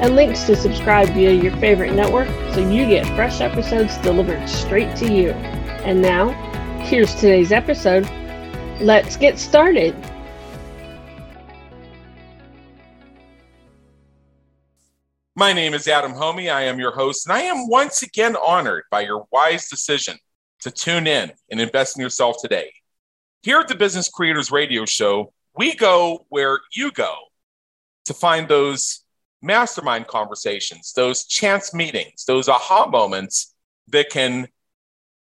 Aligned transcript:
and 0.00 0.14
links 0.14 0.44
to 0.44 0.54
subscribe 0.54 1.08
via 1.10 1.32
your 1.32 1.56
favorite 1.56 1.92
network 1.92 2.28
so 2.54 2.60
you 2.60 2.86
get 2.86 3.04
fresh 3.16 3.40
episodes 3.40 3.98
delivered 3.98 4.48
straight 4.48 4.94
to 4.96 5.12
you. 5.12 5.30
And 5.82 6.00
now, 6.00 6.28
here's 6.84 7.14
today's 7.14 7.50
episode. 7.50 8.08
Let's 8.80 9.16
get 9.16 9.38
started. 9.38 9.96
My 15.34 15.52
name 15.52 15.74
is 15.74 15.86
Adam 15.86 16.12
Hommey. 16.12 16.52
I 16.52 16.62
am 16.62 16.78
your 16.78 16.92
host, 16.92 17.26
and 17.26 17.32
I 17.32 17.42
am 17.42 17.68
once 17.68 18.02
again 18.02 18.36
honored 18.36 18.84
by 18.90 19.02
your 19.02 19.26
wise 19.32 19.68
decision 19.68 20.16
to 20.62 20.70
tune 20.70 21.06
in 21.06 21.32
and 21.50 21.60
invest 21.60 21.96
in 21.96 22.02
yourself 22.02 22.36
today. 22.40 22.72
Here 23.42 23.58
at 23.58 23.68
the 23.68 23.76
Business 23.76 24.08
Creators 24.08 24.50
Radio 24.50 24.84
Show, 24.84 25.32
we 25.56 25.74
go 25.74 26.26
where 26.28 26.58
you 26.72 26.90
go 26.90 27.14
to 28.06 28.14
find 28.14 28.48
those 28.48 29.04
mastermind 29.42 30.06
conversations, 30.06 30.92
those 30.94 31.24
chance 31.26 31.72
meetings, 31.72 32.24
those 32.24 32.48
aha 32.48 32.86
moments 32.86 33.54
that 33.88 34.10
can 34.10 34.48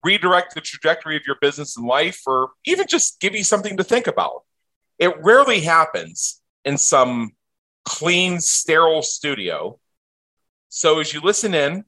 redirect 0.03 0.53
the 0.53 0.61
trajectory 0.61 1.15
of 1.15 1.23
your 1.25 1.37
business 1.41 1.77
and 1.77 1.87
life, 1.87 2.21
or 2.27 2.49
even 2.65 2.85
just 2.87 3.19
give 3.19 3.33
you 3.33 3.43
something 3.43 3.77
to 3.77 3.83
think 3.83 4.07
about. 4.07 4.43
It 4.99 5.13
rarely 5.21 5.61
happens 5.61 6.41
in 6.65 6.77
some 6.77 7.31
clean, 7.85 8.39
sterile 8.39 9.01
studio. 9.01 9.79
So 10.69 10.99
as 10.99 11.13
you 11.13 11.21
listen 11.21 11.53
in 11.53 11.85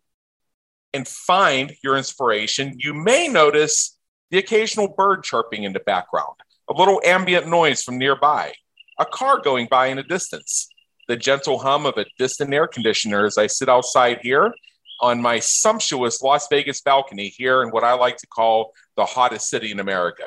and 0.93 1.07
find 1.07 1.73
your 1.83 1.97
inspiration, 1.97 2.75
you 2.77 2.93
may 2.93 3.27
notice 3.27 3.97
the 4.31 4.37
occasional 4.37 4.87
bird 4.87 5.23
chirping 5.23 5.63
in 5.63 5.73
the 5.73 5.81
background, 5.81 6.35
a 6.69 6.73
little 6.73 7.01
ambient 7.05 7.47
noise 7.47 7.83
from 7.83 7.97
nearby, 7.97 8.53
a 8.97 9.05
car 9.05 9.41
going 9.41 9.67
by 9.69 9.87
in 9.87 9.97
the 9.97 10.03
distance 10.03 10.69
the 11.07 11.15
gentle 11.15 11.59
hum 11.59 11.85
of 11.85 11.97
a 11.97 12.05
distant 12.17 12.53
air 12.53 12.67
conditioner 12.67 13.25
as 13.25 13.37
I 13.37 13.47
sit 13.47 13.69
outside 13.69 14.19
here 14.21 14.53
on 15.01 15.21
my 15.21 15.39
sumptuous 15.39 16.21
Las 16.21 16.47
Vegas 16.49 16.81
balcony 16.81 17.27
here 17.27 17.63
in 17.63 17.69
what 17.69 17.83
I 17.83 17.93
like 17.93 18.17
to 18.17 18.27
call 18.27 18.73
the 18.95 19.05
hottest 19.05 19.49
city 19.49 19.71
in 19.71 19.79
America. 19.79 20.23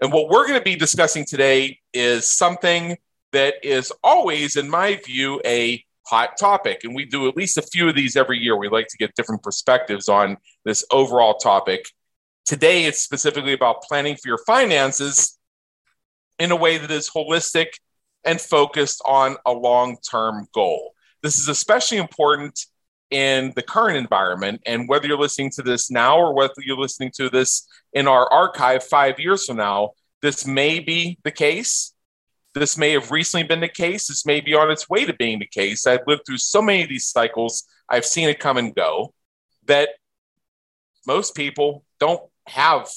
And 0.00 0.12
what 0.12 0.28
we're 0.28 0.46
going 0.46 0.58
to 0.58 0.64
be 0.64 0.76
discussing 0.76 1.24
today 1.24 1.80
is 1.92 2.30
something 2.30 2.96
that 3.32 3.54
is 3.62 3.92
always, 4.04 4.56
in 4.56 4.70
my 4.70 5.00
view, 5.04 5.40
a 5.44 5.84
hot 6.06 6.38
topic. 6.38 6.84
And 6.84 6.94
we 6.94 7.04
do 7.04 7.28
at 7.28 7.36
least 7.36 7.58
a 7.58 7.62
few 7.62 7.88
of 7.88 7.94
these 7.94 8.16
every 8.16 8.38
year. 8.38 8.56
We 8.56 8.68
like 8.68 8.86
to 8.88 8.96
get 8.96 9.14
different 9.14 9.42
perspectives 9.42 10.08
on 10.08 10.38
this 10.64 10.84
overall 10.90 11.34
topic. 11.34 11.90
Today, 12.46 12.84
it's 12.84 13.02
specifically 13.02 13.52
about 13.52 13.82
planning 13.82 14.16
for 14.16 14.28
your 14.28 14.38
finances 14.46 15.38
in 16.38 16.52
a 16.52 16.56
way 16.56 16.78
that 16.78 16.90
is 16.90 17.10
holistic 17.10 17.66
and 18.24 18.40
focused 18.40 19.02
on 19.06 19.36
a 19.46 19.52
long 19.52 19.96
term 20.08 20.46
goal. 20.52 20.92
This 21.22 21.38
is 21.38 21.48
especially 21.48 21.98
important 21.98 22.66
in 23.10 23.52
the 23.56 23.62
current 23.62 23.96
environment. 23.96 24.62
And 24.66 24.88
whether 24.88 25.06
you're 25.06 25.18
listening 25.18 25.50
to 25.52 25.62
this 25.62 25.90
now 25.90 26.18
or 26.18 26.34
whether 26.34 26.54
you're 26.58 26.76
listening 26.76 27.12
to 27.16 27.30
this 27.30 27.66
in 27.92 28.06
our 28.06 28.30
archive 28.32 28.84
five 28.84 29.18
years 29.18 29.46
from 29.46 29.56
now, 29.56 29.92
this 30.20 30.46
may 30.46 30.80
be 30.80 31.18
the 31.24 31.30
case. 31.30 31.94
This 32.54 32.76
may 32.76 32.92
have 32.92 33.10
recently 33.10 33.46
been 33.46 33.60
the 33.60 33.68
case. 33.68 34.08
This 34.08 34.26
may 34.26 34.40
be 34.40 34.54
on 34.54 34.70
its 34.70 34.88
way 34.88 35.04
to 35.04 35.14
being 35.14 35.38
the 35.38 35.46
case. 35.46 35.86
I've 35.86 36.06
lived 36.06 36.22
through 36.26 36.38
so 36.38 36.60
many 36.60 36.82
of 36.82 36.88
these 36.88 37.06
cycles, 37.06 37.64
I've 37.88 38.04
seen 38.04 38.28
it 38.28 38.40
come 38.40 38.56
and 38.58 38.74
go 38.74 39.14
that 39.66 39.90
most 41.06 41.34
people 41.34 41.84
don't 42.00 42.22
have 42.46 42.88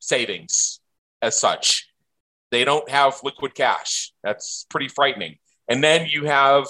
savings 0.00 0.80
as 1.22 1.38
such. 1.38 1.88
They 2.54 2.64
don't 2.64 2.88
have 2.88 3.18
liquid 3.24 3.56
cash. 3.56 4.12
That's 4.22 4.64
pretty 4.70 4.86
frightening. 4.86 5.38
And 5.66 5.82
then 5.82 6.06
you 6.06 6.26
have 6.26 6.68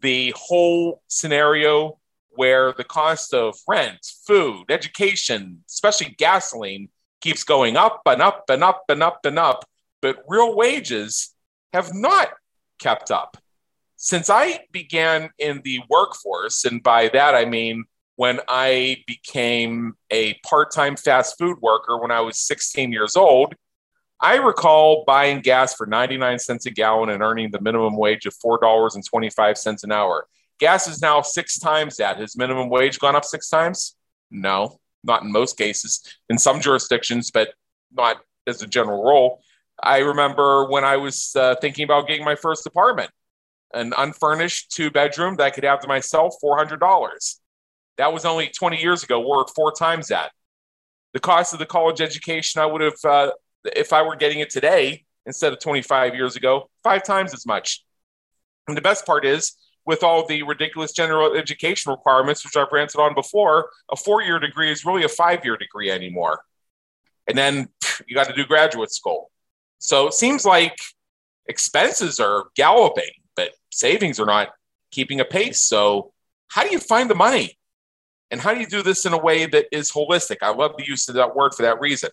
the 0.00 0.34
whole 0.36 1.02
scenario 1.06 2.00
where 2.30 2.74
the 2.76 2.82
cost 2.82 3.32
of 3.32 3.54
rent, 3.68 4.04
food, 4.26 4.64
education, 4.70 5.62
especially 5.68 6.16
gasoline, 6.18 6.88
keeps 7.20 7.44
going 7.44 7.76
up 7.76 8.02
and 8.06 8.20
up 8.20 8.50
and 8.50 8.64
up 8.64 8.82
and 8.88 9.04
up 9.04 9.20
and 9.24 9.38
up, 9.38 9.64
but 10.02 10.16
real 10.26 10.56
wages 10.56 11.32
have 11.72 11.94
not 11.94 12.30
kept 12.80 13.12
up. 13.12 13.36
Since 13.94 14.30
I 14.30 14.64
began 14.72 15.30
in 15.38 15.60
the 15.62 15.78
workforce, 15.88 16.64
and 16.64 16.82
by 16.82 17.06
that 17.10 17.36
I 17.36 17.44
mean 17.44 17.84
when 18.16 18.40
I 18.48 19.04
became 19.06 19.94
a 20.10 20.34
part 20.44 20.72
time 20.72 20.96
fast 20.96 21.38
food 21.38 21.58
worker 21.60 21.98
when 21.98 22.10
I 22.10 22.20
was 22.20 22.36
16 22.40 22.90
years 22.90 23.14
old, 23.14 23.54
I 24.22 24.36
recall 24.36 25.04
buying 25.06 25.40
gas 25.40 25.74
for 25.74 25.86
99 25.86 26.38
cents 26.38 26.66
a 26.66 26.70
gallon 26.70 27.08
and 27.08 27.22
earning 27.22 27.50
the 27.50 27.60
minimum 27.60 27.96
wage 27.96 28.26
of 28.26 28.34
$4.25 28.34 29.82
an 29.82 29.92
hour. 29.92 30.26
Gas 30.58 30.86
is 30.86 31.00
now 31.00 31.22
six 31.22 31.58
times 31.58 31.96
that. 31.96 32.18
Has 32.18 32.36
minimum 32.36 32.68
wage 32.68 32.98
gone 32.98 33.16
up 33.16 33.24
six 33.24 33.48
times? 33.48 33.96
No, 34.30 34.78
not 35.02 35.22
in 35.22 35.32
most 35.32 35.56
cases. 35.56 36.02
In 36.28 36.36
some 36.36 36.60
jurisdictions, 36.60 37.30
but 37.30 37.54
not 37.92 38.18
as 38.46 38.60
a 38.60 38.66
general 38.66 39.02
rule. 39.02 39.40
I 39.82 39.98
remember 39.98 40.68
when 40.68 40.84
I 40.84 40.98
was 40.98 41.34
uh, 41.34 41.54
thinking 41.62 41.84
about 41.84 42.06
getting 42.06 42.24
my 42.24 42.34
first 42.34 42.66
apartment, 42.66 43.10
an 43.72 43.94
unfurnished 43.96 44.70
two 44.70 44.90
bedroom 44.90 45.36
that 45.36 45.44
I 45.44 45.50
could 45.50 45.64
have 45.64 45.80
to 45.80 45.88
myself, 45.88 46.34
$400. 46.44 47.36
That 47.96 48.12
was 48.12 48.26
only 48.26 48.48
20 48.48 48.80
years 48.80 49.02
ago, 49.02 49.26
worth 49.26 49.54
four 49.54 49.72
times 49.72 50.08
that. 50.08 50.32
The 51.14 51.20
cost 51.20 51.54
of 51.54 51.58
the 51.58 51.66
college 51.66 52.02
education 52.02 52.60
I 52.60 52.66
would 52.66 52.82
have 52.82 52.94
uh, 53.02 53.30
if 53.64 53.92
I 53.92 54.02
were 54.02 54.16
getting 54.16 54.40
it 54.40 54.50
today 54.50 55.04
instead 55.26 55.52
of 55.52 55.60
25 55.60 56.14
years 56.14 56.36
ago, 56.36 56.70
five 56.82 57.04
times 57.04 57.34
as 57.34 57.46
much. 57.46 57.84
And 58.68 58.76
the 58.76 58.82
best 58.82 59.06
part 59.06 59.24
is, 59.24 59.56
with 59.86 60.02
all 60.02 60.26
the 60.26 60.42
ridiculous 60.42 60.92
general 60.92 61.34
education 61.34 61.90
requirements, 61.90 62.44
which 62.44 62.56
I've 62.56 62.70
ranted 62.70 63.00
on 63.00 63.14
before, 63.14 63.70
a 63.90 63.96
four 63.96 64.22
year 64.22 64.38
degree 64.38 64.70
is 64.70 64.84
really 64.84 65.04
a 65.04 65.08
five 65.08 65.44
year 65.44 65.56
degree 65.56 65.90
anymore. 65.90 66.40
And 67.26 67.36
then 67.36 67.68
you 68.06 68.14
got 68.14 68.28
to 68.28 68.34
do 68.34 68.44
graduate 68.44 68.92
school. 68.92 69.30
So 69.78 70.06
it 70.06 70.14
seems 70.14 70.44
like 70.44 70.76
expenses 71.46 72.20
are 72.20 72.44
galloping, 72.54 73.10
but 73.34 73.50
savings 73.70 74.20
are 74.20 74.26
not 74.26 74.50
keeping 74.90 75.20
a 75.20 75.24
pace. 75.24 75.62
So, 75.62 76.12
how 76.48 76.64
do 76.64 76.70
you 76.70 76.78
find 76.78 77.08
the 77.08 77.14
money? 77.14 77.58
And 78.30 78.40
how 78.40 78.54
do 78.54 78.60
you 78.60 78.66
do 78.66 78.82
this 78.82 79.06
in 79.06 79.12
a 79.12 79.18
way 79.18 79.46
that 79.46 79.66
is 79.72 79.90
holistic? 79.90 80.36
I 80.42 80.50
love 80.50 80.72
the 80.76 80.86
use 80.86 81.08
of 81.08 81.14
that 81.16 81.34
word 81.34 81.54
for 81.54 81.62
that 81.62 81.80
reason. 81.80 82.10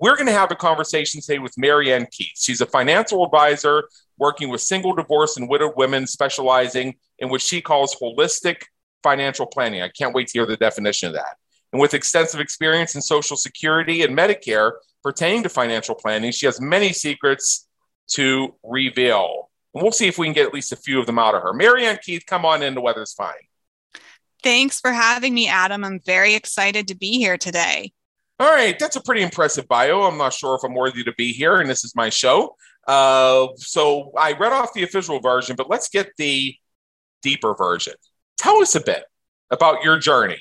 We're 0.00 0.14
going 0.14 0.26
to 0.26 0.32
have 0.32 0.52
a 0.52 0.56
conversation 0.56 1.20
today 1.20 1.40
with 1.40 1.58
Marianne 1.58 2.06
Keith. 2.10 2.36
She's 2.36 2.60
a 2.60 2.66
financial 2.66 3.24
advisor 3.24 3.88
working 4.16 4.48
with 4.48 4.60
single, 4.60 4.94
divorced, 4.94 5.38
and 5.38 5.48
widowed 5.48 5.74
women, 5.76 6.06
specializing 6.06 6.94
in 7.18 7.30
what 7.30 7.40
she 7.40 7.60
calls 7.60 7.96
holistic 7.96 8.62
financial 9.02 9.46
planning. 9.46 9.82
I 9.82 9.88
can't 9.88 10.14
wait 10.14 10.28
to 10.28 10.38
hear 10.38 10.46
the 10.46 10.56
definition 10.56 11.08
of 11.08 11.14
that. 11.14 11.36
And 11.72 11.80
with 11.80 11.94
extensive 11.94 12.40
experience 12.40 12.94
in 12.94 13.02
Social 13.02 13.36
Security 13.36 14.02
and 14.02 14.16
Medicare 14.16 14.72
pertaining 15.02 15.42
to 15.42 15.48
financial 15.48 15.94
planning, 15.94 16.30
she 16.30 16.46
has 16.46 16.60
many 16.60 16.92
secrets 16.92 17.66
to 18.12 18.54
reveal. 18.62 19.50
And 19.74 19.82
we'll 19.82 19.92
see 19.92 20.06
if 20.06 20.16
we 20.16 20.26
can 20.26 20.32
get 20.32 20.46
at 20.46 20.54
least 20.54 20.72
a 20.72 20.76
few 20.76 21.00
of 21.00 21.06
them 21.06 21.18
out 21.18 21.34
of 21.34 21.42
her. 21.42 21.52
Marianne 21.52 21.98
Keith, 22.02 22.22
come 22.26 22.44
on 22.44 22.62
in. 22.62 22.74
The 22.74 22.80
weather's 22.80 23.12
fine. 23.12 23.34
Thanks 24.42 24.80
for 24.80 24.92
having 24.92 25.34
me, 25.34 25.48
Adam. 25.48 25.84
I'm 25.84 26.00
very 26.00 26.34
excited 26.34 26.88
to 26.88 26.94
be 26.94 27.18
here 27.18 27.36
today. 27.36 27.92
All 28.40 28.48
right, 28.48 28.78
that's 28.78 28.94
a 28.94 29.00
pretty 29.00 29.22
impressive 29.22 29.66
bio. 29.66 30.02
I'm 30.02 30.16
not 30.16 30.32
sure 30.32 30.54
if 30.54 30.62
I'm 30.62 30.74
worthy 30.74 31.02
to 31.02 31.12
be 31.14 31.32
here, 31.32 31.56
and 31.56 31.68
this 31.68 31.84
is 31.84 31.96
my 31.96 32.08
show. 32.08 32.54
Uh, 32.86 33.48
so 33.56 34.12
I 34.16 34.32
read 34.32 34.52
off 34.52 34.72
the 34.72 34.84
official 34.84 35.18
version, 35.18 35.56
but 35.56 35.68
let's 35.68 35.88
get 35.88 36.12
the 36.18 36.54
deeper 37.20 37.54
version. 37.54 37.94
Tell 38.38 38.58
us 38.58 38.76
a 38.76 38.80
bit 38.80 39.02
about 39.50 39.82
your 39.82 39.98
journey 39.98 40.40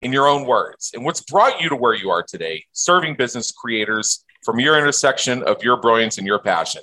in 0.00 0.12
your 0.12 0.28
own 0.28 0.46
words 0.46 0.92
and 0.94 1.04
what's 1.04 1.22
brought 1.22 1.60
you 1.60 1.68
to 1.68 1.76
where 1.76 1.94
you 1.94 2.10
are 2.10 2.22
today, 2.22 2.64
serving 2.72 3.16
business 3.16 3.50
creators 3.50 4.24
from 4.44 4.60
your 4.60 4.78
intersection 4.78 5.42
of 5.42 5.62
your 5.62 5.80
brilliance 5.80 6.18
and 6.18 6.26
your 6.26 6.38
passion. 6.38 6.82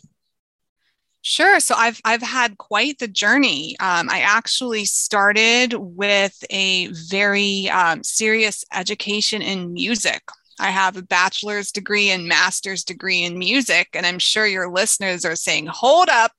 Sure. 1.30 1.60
So 1.60 1.76
I've 1.78 2.02
I've 2.04 2.24
had 2.24 2.58
quite 2.58 2.98
the 2.98 3.08
journey. 3.08 3.76
Um, 3.80 4.10
I 4.10 4.22
actually 4.22 4.86
started 4.86 5.76
with 5.76 6.44
a 6.50 6.88
very 6.88 7.70
um, 7.70 8.04
serious 8.04 8.66
education 8.74 9.44
in 9.44 9.72
music. 9.72 10.24
I 10.60 10.72
have 10.72 10.98
a 10.98 11.04
bachelor's 11.04 11.72
degree 11.72 12.10
and 12.10 12.28
master's 12.28 12.84
degree 12.84 13.22
in 13.22 13.38
music, 13.38 13.90
and 13.94 14.08
I'm 14.08 14.18
sure 14.18 14.48
your 14.48 14.72
listeners 14.72 15.24
are 15.24 15.36
saying, 15.36 15.68
"Hold 15.68 16.10
up, 16.10 16.32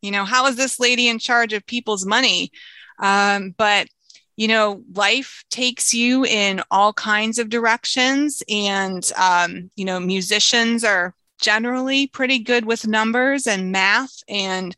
you 0.00 0.12
know, 0.12 0.24
how 0.24 0.46
is 0.46 0.54
this 0.54 0.78
lady 0.78 1.08
in 1.08 1.18
charge 1.18 1.52
of 1.52 1.66
people's 1.66 2.06
money?" 2.06 2.52
Um, 3.00 3.52
but 3.58 3.88
you 4.36 4.46
know, 4.46 4.84
life 4.94 5.42
takes 5.50 5.92
you 5.92 6.24
in 6.24 6.62
all 6.70 6.92
kinds 6.92 7.40
of 7.40 7.48
directions, 7.48 8.44
and 8.48 9.10
um, 9.16 9.72
you 9.74 9.84
know, 9.84 9.98
musicians 9.98 10.84
are 10.84 11.16
generally 11.40 12.06
pretty 12.06 12.38
good 12.38 12.64
with 12.64 12.86
numbers 12.86 13.46
and 13.46 13.72
math. 13.72 14.22
And 14.28 14.76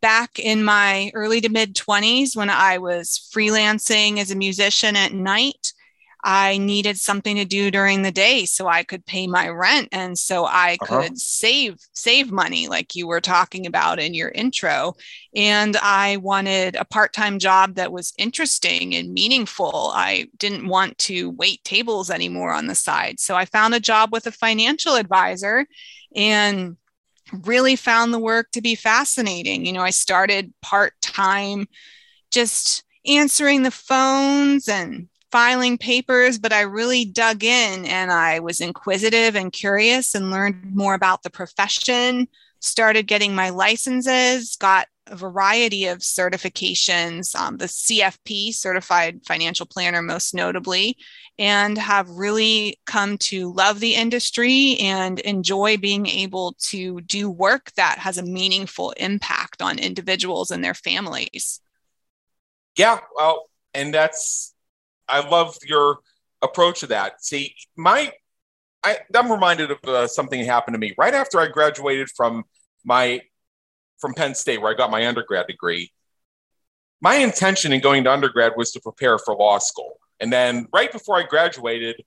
back 0.00 0.38
in 0.38 0.62
my 0.62 1.10
early 1.14 1.40
to 1.40 1.48
mid 1.48 1.74
20s 1.74 2.36
when 2.36 2.50
I 2.50 2.78
was 2.78 3.30
freelancing 3.34 4.18
as 4.18 4.30
a 4.30 4.36
musician 4.36 4.96
at 4.96 5.12
night, 5.12 5.72
I 6.24 6.58
needed 6.58 6.98
something 6.98 7.36
to 7.36 7.44
do 7.44 7.70
during 7.70 8.02
the 8.02 8.10
day 8.10 8.44
so 8.44 8.66
I 8.66 8.82
could 8.82 9.06
pay 9.06 9.26
my 9.26 9.48
rent 9.48 9.88
and 9.92 10.18
so 10.18 10.46
I 10.46 10.76
uh-huh. 10.80 11.02
could 11.02 11.18
save 11.18 11.78
save 11.92 12.32
money 12.32 12.66
like 12.66 12.96
you 12.96 13.06
were 13.06 13.20
talking 13.20 13.66
about 13.66 14.00
in 14.00 14.14
your 14.14 14.30
intro 14.30 14.94
and 15.34 15.76
I 15.76 16.16
wanted 16.16 16.74
a 16.74 16.84
part-time 16.84 17.38
job 17.38 17.76
that 17.76 17.92
was 17.92 18.14
interesting 18.18 18.94
and 18.96 19.12
meaningful. 19.12 19.92
I 19.94 20.26
didn't 20.38 20.66
want 20.66 20.98
to 20.98 21.30
wait 21.30 21.62
tables 21.64 22.10
anymore 22.10 22.52
on 22.52 22.66
the 22.66 22.74
side. 22.74 23.20
So 23.20 23.36
I 23.36 23.44
found 23.44 23.74
a 23.74 23.80
job 23.80 24.10
with 24.12 24.26
a 24.26 24.32
financial 24.32 24.96
advisor 24.96 25.66
and 26.16 26.76
really 27.44 27.76
found 27.76 28.12
the 28.12 28.18
work 28.18 28.50
to 28.52 28.60
be 28.60 28.74
fascinating. 28.74 29.66
You 29.66 29.72
know, 29.72 29.82
I 29.82 29.90
started 29.90 30.52
part 30.62 30.94
time 31.00 31.68
just 32.30 32.82
answering 33.06 33.62
the 33.62 33.70
phones 33.70 34.68
and 34.68 35.08
filing 35.30 35.78
papers, 35.78 36.38
but 36.38 36.52
I 36.52 36.62
really 36.62 37.04
dug 37.04 37.44
in 37.44 37.84
and 37.84 38.10
I 38.10 38.40
was 38.40 38.60
inquisitive 38.60 39.36
and 39.36 39.52
curious 39.52 40.14
and 40.14 40.30
learned 40.30 40.74
more 40.74 40.94
about 40.94 41.22
the 41.22 41.30
profession, 41.30 42.28
started 42.60 43.06
getting 43.06 43.34
my 43.34 43.50
licenses, 43.50 44.56
got 44.56 44.88
a 45.06 45.16
variety 45.16 45.86
of 45.86 45.98
certifications, 45.98 47.34
um, 47.34 47.56
the 47.56 47.66
CFP, 47.66 48.54
Certified 48.54 49.20
Financial 49.26 49.66
Planner, 49.66 50.02
most 50.02 50.34
notably, 50.34 50.96
and 51.38 51.78
have 51.78 52.08
really 52.10 52.78
come 52.86 53.16
to 53.18 53.52
love 53.52 53.80
the 53.80 53.94
industry 53.94 54.76
and 54.80 55.20
enjoy 55.20 55.76
being 55.76 56.06
able 56.06 56.56
to 56.60 57.00
do 57.02 57.30
work 57.30 57.72
that 57.76 57.98
has 57.98 58.18
a 58.18 58.22
meaningful 58.22 58.90
impact 58.92 59.62
on 59.62 59.78
individuals 59.78 60.50
and 60.50 60.62
their 60.62 60.74
families. 60.74 61.60
Yeah, 62.76 63.00
well, 63.16 63.48
and 63.74 63.92
that's, 63.94 64.54
I 65.08 65.28
love 65.28 65.56
your 65.66 65.98
approach 66.42 66.80
to 66.80 66.88
that. 66.88 67.24
See, 67.24 67.54
my, 67.76 68.12
I, 68.84 68.98
I'm 69.14 69.30
reminded 69.30 69.70
of 69.70 69.78
uh, 69.84 70.06
something 70.06 70.40
that 70.40 70.46
happened 70.46 70.74
to 70.74 70.78
me 70.78 70.94
right 70.98 71.14
after 71.14 71.40
I 71.40 71.48
graduated 71.48 72.10
from 72.16 72.44
my 72.84 73.20
from 73.98 74.14
Penn 74.14 74.34
State, 74.34 74.62
where 74.62 74.72
I 74.72 74.76
got 74.76 74.92
my 74.92 75.06
undergrad 75.06 75.48
degree, 75.48 75.90
my 77.00 77.16
intention 77.16 77.72
in 77.72 77.80
going 77.80 78.04
to 78.04 78.12
undergrad 78.12 78.52
was 78.56 78.70
to 78.72 78.80
prepare 78.80 79.18
for 79.18 79.34
law 79.34 79.58
school. 79.58 79.98
And 80.20 80.32
then 80.32 80.66
right 80.72 80.90
before 80.90 81.16
I 81.16 81.24
graduated, 81.24 82.02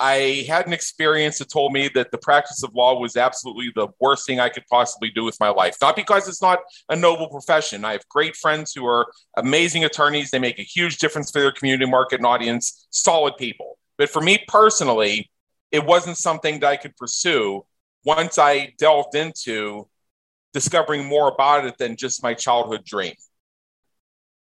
I 0.00 0.46
had 0.48 0.66
an 0.66 0.72
experience 0.72 1.38
that 1.38 1.50
told 1.50 1.72
me 1.72 1.88
that 1.94 2.12
the 2.12 2.18
practice 2.18 2.62
of 2.62 2.72
law 2.74 3.00
was 3.00 3.16
absolutely 3.16 3.72
the 3.74 3.88
worst 4.00 4.26
thing 4.26 4.38
I 4.38 4.48
could 4.48 4.64
possibly 4.70 5.10
do 5.10 5.24
with 5.24 5.38
my 5.40 5.48
life. 5.48 5.76
Not 5.82 5.96
because 5.96 6.28
it's 6.28 6.40
not 6.40 6.60
a 6.88 6.94
noble 6.94 7.28
profession. 7.28 7.84
I 7.84 7.92
have 7.92 8.08
great 8.08 8.36
friends 8.36 8.72
who 8.72 8.86
are 8.86 9.06
amazing 9.36 9.84
attorneys. 9.84 10.30
They 10.30 10.38
make 10.38 10.60
a 10.60 10.62
huge 10.62 10.98
difference 10.98 11.32
for 11.32 11.40
their 11.40 11.50
community, 11.50 11.90
market, 11.90 12.20
and 12.20 12.26
audience, 12.26 12.86
solid 12.90 13.36
people. 13.38 13.78
But 13.96 14.08
for 14.08 14.22
me 14.22 14.44
personally, 14.46 15.30
it 15.72 15.84
wasn't 15.84 16.16
something 16.16 16.60
that 16.60 16.68
I 16.68 16.76
could 16.76 16.96
pursue 16.96 17.64
once 18.04 18.38
I 18.38 18.74
delved 18.78 19.16
into 19.16 19.88
discovering 20.52 21.04
more 21.04 21.28
about 21.28 21.66
it 21.66 21.76
than 21.76 21.96
just 21.96 22.22
my 22.22 22.34
childhood 22.34 22.84
dream. 22.84 23.14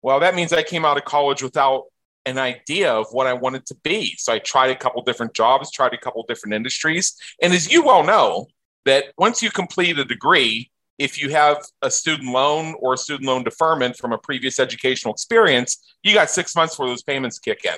Well, 0.02 0.22
that 0.22 0.34
means 0.34 0.54
I 0.54 0.64
came 0.64 0.86
out 0.86 0.98
of 0.98 1.06
college 1.06 1.44
without 1.44 1.86
an 2.26 2.38
idea 2.38 2.92
of 2.92 3.08
what 3.12 3.28
I 3.28 3.34
wanted 3.34 3.66
to 3.68 3.76
be. 3.84 4.16
So 4.18 4.34
I 4.34 4.40
tried 4.40 4.72
a 4.72 4.76
couple 4.76 5.02
different 5.02 5.34
jobs, 5.34 5.72
tried 5.72 5.94
a 5.94 5.98
couple 5.98 6.24
different 6.28 6.54
industries. 6.54 7.16
And 7.42 7.54
as 7.54 7.72
you 7.72 7.84
well 7.84 8.04
know, 8.04 8.48
that 8.86 9.06
once 9.18 9.42
you 9.42 9.50
complete 9.50 9.98
a 9.98 10.06
degree, 10.06 10.72
if 10.98 11.22
you 11.22 11.30
have 11.30 11.58
a 11.82 11.90
student 11.90 12.32
loan 12.32 12.76
or 12.80 12.94
a 12.94 12.98
student 12.98 13.28
loan 13.28 13.44
deferment 13.44 13.98
from 13.98 14.14
a 14.14 14.18
previous 14.18 14.60
educational 14.60 15.14
experience, 15.14 15.96
you 16.04 16.14
got 16.14 16.30
six 16.30 16.56
months 16.56 16.76
for 16.76 16.88
those 16.88 17.04
payments 17.04 17.40
kick 17.40 17.66
in. 17.66 17.76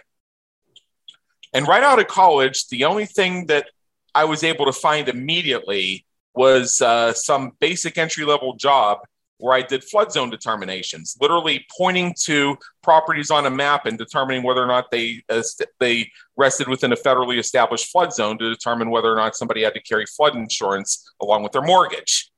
And 1.54 1.68
right 1.68 1.84
out 1.84 2.00
of 2.00 2.08
college, 2.08 2.68
the 2.68 2.86
only 2.86 3.06
thing 3.06 3.46
that 3.48 3.68
I 4.14 4.26
was 4.26 4.44
able 4.44 4.66
to 4.66 4.74
find 4.74 5.08
immediately 5.08 6.06
was 6.36 6.82
uh, 6.82 7.14
some 7.14 7.52
basic 7.60 7.98
entry 7.98 8.26
level 8.26 8.56
job 8.56 9.00
where 9.44 9.54
I 9.54 9.62
did 9.62 9.84
flood 9.84 10.10
zone 10.10 10.30
determinations, 10.30 11.18
literally 11.20 11.66
pointing 11.78 12.16
to 12.22 12.56
properties 12.82 13.30
on 13.30 13.46
a 13.46 13.50
map 13.50 13.86
and 13.86 13.98
determining 13.98 14.42
whether 14.42 14.64
or 14.64 14.68
not 14.68 14.90
they 14.90 15.22
uh, 15.28 15.44
they 15.82 16.10
rested 16.38 16.70
within 16.70 16.94
a 16.94 16.96
federally 16.96 17.38
established 17.38 17.92
flood 17.92 18.14
zone 18.14 18.38
to 18.38 18.50
determine 18.50 18.90
whether 18.90 19.12
or 19.12 19.18
not 19.18 19.36
somebody 19.36 19.64
had 19.64 19.74
to 19.74 19.82
carry 19.82 20.06
flood 20.06 20.38
insurance 20.38 21.14
along 21.22 21.44
with 21.44 21.52
their 21.52 21.62
mortgage. 21.62 22.32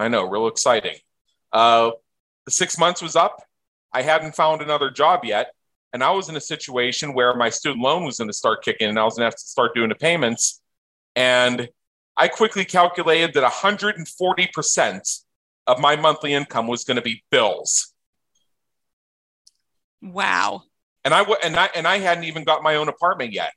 I 0.00 0.08
know, 0.08 0.28
real 0.28 0.48
exciting. 0.48 0.96
Uh, 1.52 1.92
the 2.44 2.50
six 2.50 2.76
months 2.76 3.00
was 3.00 3.14
up. 3.14 3.40
I 3.92 4.02
hadn't 4.02 4.34
found 4.34 4.60
another 4.60 4.90
job 4.90 5.24
yet, 5.24 5.54
and 5.92 6.02
I 6.02 6.10
was 6.10 6.28
in 6.28 6.34
a 6.34 6.40
situation 6.40 7.14
where 7.14 7.36
my 7.36 7.50
student 7.50 7.84
loan 7.84 8.04
was 8.04 8.18
going 8.18 8.30
to 8.30 8.36
start 8.36 8.64
kicking, 8.64 8.88
and 8.88 8.98
I 8.98 9.04
was 9.04 9.14
going 9.14 9.20
to 9.20 9.26
have 9.26 9.36
to 9.36 9.46
start 9.46 9.76
doing 9.76 9.90
the 9.90 9.94
payments. 9.94 10.60
And 11.14 11.68
I 12.16 12.26
quickly 12.26 12.64
calculated 12.64 13.32
that 13.34 13.48
140% 13.48 15.20
of 15.68 15.78
my 15.78 15.94
monthly 15.94 16.32
income 16.32 16.66
was 16.66 16.82
going 16.82 16.96
to 16.96 17.02
be 17.02 17.22
bills. 17.30 17.92
Wow. 20.02 20.62
And 21.04 21.14
I 21.14 21.22
and 21.22 21.56
I 21.56 21.70
and 21.74 21.86
I 21.86 21.98
hadn't 21.98 22.24
even 22.24 22.42
got 22.42 22.62
my 22.62 22.74
own 22.74 22.88
apartment 22.88 23.32
yet. 23.32 23.52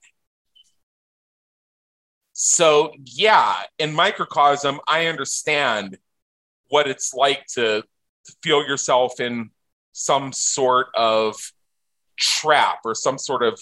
So, 2.33 2.93
yeah, 3.03 3.55
in 3.77 3.93
microcosm, 3.93 4.79
I 4.87 5.07
understand 5.07 5.97
what 6.69 6.87
it's 6.87 7.13
like 7.13 7.45
to, 7.53 7.81
to 7.81 8.35
feel 8.41 8.63
yourself 8.63 9.19
in 9.19 9.49
some 9.91 10.31
sort 10.31 10.87
of 10.95 11.35
trap 12.17 12.79
or 12.85 12.95
some 12.95 13.17
sort 13.17 13.43
of 13.43 13.59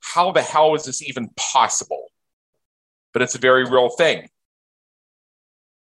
how 0.00 0.32
the 0.32 0.42
hell 0.42 0.74
is 0.74 0.84
this 0.84 1.02
even 1.02 1.30
possible? 1.36 2.10
but 3.12 3.22
it's 3.22 3.34
a 3.34 3.38
very 3.38 3.64
real 3.64 3.88
thing. 3.88 4.28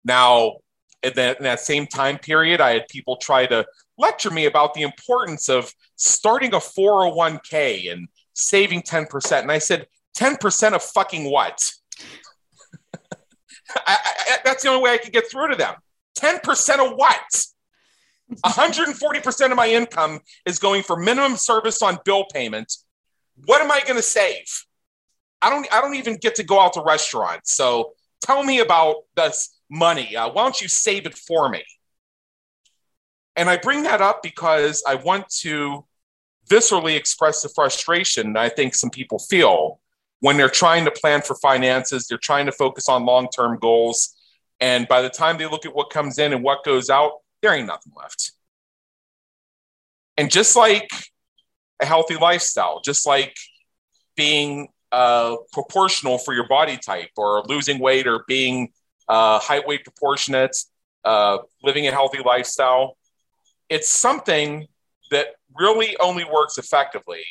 Now, 0.04 0.58
in 1.06 1.14
that, 1.16 1.38
in 1.38 1.44
that 1.44 1.60
same 1.60 1.88
time 1.88 2.18
period, 2.18 2.62
I 2.62 2.74
had 2.74 2.88
people 2.88 3.18
try 3.18 3.46
to 3.46 3.66
lecture 3.98 4.32
me 4.32 4.46
about 4.46 4.74
the 4.74 4.82
importance 4.82 5.50
of 5.50 5.72
starting 5.96 6.54
a 6.54 6.58
401k 6.58 7.92
and 7.92 8.08
saving 8.34 8.82
10%. 8.82 9.42
And 9.42 9.52
I 9.52 9.60
said, 9.60 9.88
10% 10.18 10.74
of 10.74 10.84
fucking 10.84 11.30
what? 11.30 11.72
I, 13.88 13.98
I, 13.98 14.38
that's 14.44 14.64
the 14.64 14.70
only 14.70 14.84
way 14.84 14.94
I 14.94 14.98
could 14.98 15.14
get 15.14 15.30
through 15.30 15.50
to 15.50 15.56
them. 15.56 15.76
10% 16.18 16.86
of 16.86 16.98
what? 16.98 17.46
140% 18.46 19.52
of 19.52 19.56
my 19.56 19.68
income 19.68 20.20
is 20.46 20.60
going 20.60 20.84
for 20.84 20.98
minimum 20.98 21.38
service 21.38 21.82
on 21.82 22.00
bill 22.06 22.26
payment. 22.34 22.76
What 23.46 23.62
am 23.62 23.72
I 23.72 23.82
going 23.82 23.98
to 23.98 24.02
save? 24.02 24.46
I 25.42 25.50
don't 25.50 25.68
I 25.72 25.82
don't 25.82 25.96
even 25.96 26.16
get 26.18 26.36
to 26.36 26.44
go 26.44 26.60
out 26.60 26.74
to 26.74 26.82
restaurants. 26.82 27.56
So 27.56 27.94
tell 28.22 28.44
me 28.44 28.60
about 28.60 28.96
this 29.16 29.55
money. 29.70 30.16
Uh, 30.16 30.30
why 30.30 30.44
don't 30.44 30.62
you 30.62 30.68
save 30.68 31.06
it 31.06 31.18
for 31.18 31.50
me? 31.50 31.64
And 33.36 33.50
I 33.50 33.58
bring 33.58 33.84
that 33.84 34.02
up 34.02 34.24
because 34.24 34.84
I 34.88 34.96
want 34.96 35.28
to 35.42 35.86
viscerally 36.50 36.96
express 36.96 37.42
the 37.42 37.50
frustration 37.50 38.38
I 38.38 38.50
think 38.50 38.76
some 38.76 38.90
people 38.92 39.20
feel 39.20 39.80
when 40.20 40.38
they're 40.38 40.50
trying 40.50 40.86
to 40.86 40.92
plan 40.92 41.22
for 41.22 41.36
finances, 41.36 42.08
they're 42.08 42.18
trying 42.18 42.46
to 42.46 42.52
focus 42.52 42.90
on 42.90 43.06
long 43.06 43.28
term 43.36 43.60
goals. 43.60 44.16
And 44.60 44.88
by 44.88 45.02
the 45.02 45.10
time 45.10 45.38
they 45.38 45.46
look 45.46 45.66
at 45.66 45.76
what 45.76 45.90
comes 45.90 46.18
in 46.18 46.34
and 46.34 46.44
what 46.44 46.64
goes 46.64 46.90
out, 46.90 47.12
there 47.42 47.54
ain't 47.54 47.68
nothing 47.68 47.94
left. 47.96 48.32
And 50.18 50.32
just 50.32 50.56
like 50.56 50.90
a 51.82 51.86
healthy 51.86 52.16
lifestyle, 52.16 52.82
just 52.84 53.06
like 53.06 53.36
being 54.16 54.70
uh, 54.92 55.36
proportional 55.52 56.18
for 56.18 56.34
your 56.34 56.48
body 56.48 56.78
type 56.78 57.10
or 57.18 57.44
losing 57.48 57.80
weight 57.80 58.08
or 58.08 58.24
being 58.28 58.70
uh, 59.08 59.40
height 59.40 59.68
weight 59.68 59.84
proportionate, 59.84 60.56
uh, 61.04 61.38
living 61.64 61.88
a 61.88 61.92
healthy 61.92 62.20
lifestyle. 62.24 62.98
It's 63.70 63.90
something 63.90 64.68
that 65.12 65.28
really 65.58 65.96
only 66.00 66.24
works 66.24 66.58
effectively 66.58 67.24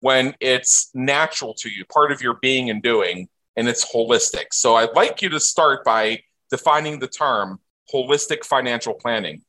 when 0.00 0.34
it's 0.40 0.90
natural 0.94 1.54
to 1.54 1.68
you, 1.68 1.84
part 1.86 2.10
of 2.10 2.22
your 2.22 2.34
being 2.40 2.70
and 2.70 2.82
doing, 2.82 3.28
and 3.56 3.68
it's 3.68 3.84
holistic. 3.92 4.46
So 4.52 4.76
I'd 4.76 4.94
like 4.94 5.20
you 5.22 5.28
to 5.30 5.40
start 5.40 5.84
by 5.84 6.22
defining 6.50 6.98
the 6.98 7.08
term 7.08 7.60
holistic 7.92 8.44
financial 8.44 8.94
planning. 8.94 9.42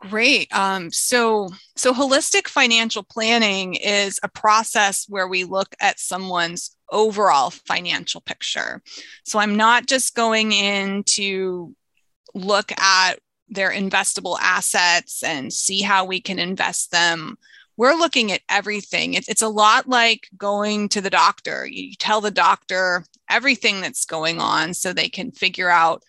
Great. 0.00 0.54
Um, 0.54 0.92
so, 0.92 1.48
so 1.74 1.92
holistic 1.92 2.46
financial 2.46 3.02
planning 3.02 3.74
is 3.74 4.20
a 4.22 4.28
process 4.28 5.06
where 5.08 5.26
we 5.26 5.42
look 5.42 5.74
at 5.80 5.98
someone's 5.98 6.76
overall 6.90 7.50
financial 7.50 8.20
picture. 8.20 8.80
So, 9.24 9.40
I'm 9.40 9.56
not 9.56 9.86
just 9.86 10.14
going 10.14 10.52
in 10.52 11.02
to 11.14 11.74
look 12.32 12.70
at 12.78 13.14
their 13.48 13.72
investable 13.72 14.38
assets 14.40 15.24
and 15.24 15.52
see 15.52 15.82
how 15.82 16.04
we 16.04 16.20
can 16.20 16.38
invest 16.38 16.92
them 16.92 17.36
we're 17.78 17.94
looking 17.94 18.30
at 18.32 18.42
everything 18.50 19.14
it's, 19.14 19.28
it's 19.28 19.40
a 19.40 19.48
lot 19.48 19.88
like 19.88 20.28
going 20.36 20.88
to 20.90 21.00
the 21.00 21.08
doctor 21.08 21.66
you 21.66 21.94
tell 21.94 22.20
the 22.20 22.30
doctor 22.30 23.04
everything 23.30 23.80
that's 23.80 24.04
going 24.04 24.40
on 24.40 24.74
so 24.74 24.92
they 24.92 25.08
can 25.08 25.30
figure 25.30 25.70
out 25.70 26.02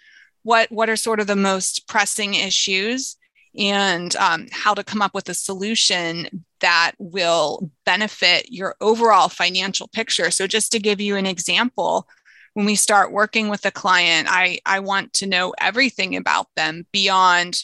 what 0.43 0.69
what 0.69 0.89
are 0.89 0.98
sort 0.98 1.22
of 1.22 1.27
the 1.27 1.36
most 1.36 1.88
pressing 1.88 2.34
issues 2.34 3.15
and 3.57 4.15
um, 4.17 4.47
how 4.51 4.73
to 4.73 4.83
come 4.83 5.01
up 5.01 5.13
with 5.13 5.29
a 5.29 5.33
solution 5.33 6.45
that 6.61 6.91
will 6.99 7.71
benefit 7.85 8.51
your 8.51 8.75
overall 8.81 9.29
financial 9.29 9.87
picture. 9.87 10.31
So, 10.31 10.47
just 10.47 10.71
to 10.73 10.79
give 10.79 11.01
you 11.01 11.15
an 11.15 11.25
example, 11.25 12.07
when 12.53 12.65
we 12.65 12.75
start 12.75 13.11
working 13.11 13.49
with 13.49 13.65
a 13.65 13.71
client, 13.71 14.27
I, 14.29 14.59
I 14.65 14.79
want 14.79 15.13
to 15.13 15.27
know 15.27 15.53
everything 15.59 16.15
about 16.15 16.47
them 16.55 16.85
beyond, 16.91 17.63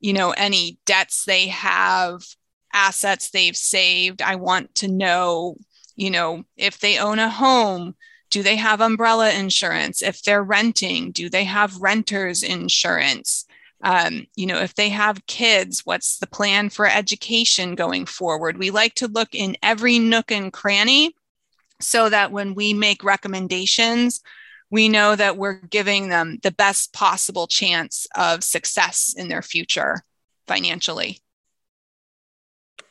you 0.00 0.12
know, 0.12 0.30
any 0.30 0.78
debts 0.86 1.24
they 1.24 1.48
have, 1.48 2.22
assets 2.72 3.30
they've 3.30 3.56
saved. 3.56 4.22
I 4.22 4.36
want 4.36 4.74
to 4.76 4.88
know, 4.88 5.56
you 5.96 6.10
know, 6.10 6.44
if 6.56 6.78
they 6.78 6.98
own 6.98 7.18
a 7.18 7.30
home, 7.30 7.94
do 8.30 8.42
they 8.42 8.56
have 8.56 8.80
umbrella 8.80 9.32
insurance? 9.32 10.02
If 10.02 10.22
they're 10.22 10.42
renting, 10.42 11.12
do 11.12 11.28
they 11.28 11.44
have 11.44 11.80
renters 11.80 12.42
insurance? 12.42 13.46
Um, 13.82 14.26
you 14.36 14.46
know, 14.46 14.58
if 14.58 14.74
they 14.74 14.88
have 14.88 15.26
kids, 15.26 15.84
what's 15.84 16.18
the 16.18 16.26
plan 16.26 16.70
for 16.70 16.86
education 16.86 17.74
going 17.74 18.06
forward? 18.06 18.58
We 18.58 18.70
like 18.70 18.94
to 18.94 19.08
look 19.08 19.34
in 19.34 19.56
every 19.62 19.98
nook 19.98 20.32
and 20.32 20.52
cranny 20.52 21.14
so 21.80 22.08
that 22.08 22.32
when 22.32 22.54
we 22.54 22.72
make 22.72 23.04
recommendations, 23.04 24.22
we 24.70 24.88
know 24.88 25.14
that 25.14 25.36
we're 25.36 25.60
giving 25.60 26.08
them 26.08 26.38
the 26.42 26.50
best 26.50 26.92
possible 26.92 27.46
chance 27.46 28.06
of 28.16 28.42
success 28.42 29.14
in 29.16 29.28
their 29.28 29.42
future 29.42 30.02
financially. 30.46 31.20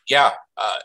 Yeah. 0.08 0.32
Uh, 0.56 0.80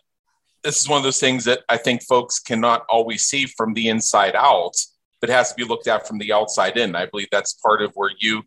this 0.64 0.80
is 0.80 0.88
one 0.88 0.99
of 0.99 1.04
those 1.04 1.21
things 1.21 1.45
that 1.45 1.61
I 1.69 1.76
think 1.76 2.02
folks 2.02 2.38
cannot 2.38 2.85
always 2.88 3.25
see 3.26 3.47
from 3.47 3.75
the 3.75 3.88
inside 3.88 4.35
out, 4.35 4.75
but 5.21 5.30
has 5.30 5.50
to 5.50 5.54
be 5.54 5.64
looked 5.64 5.87
at 5.87 6.07
from 6.09 6.19
the 6.19 6.33
outside 6.33 6.76
in. 6.76 6.97
I 6.97 7.07
believe 7.07 7.28
that's 7.30 7.54
part 7.54 7.83
of 7.83 7.92
where 7.95 8.11
you 8.19 8.42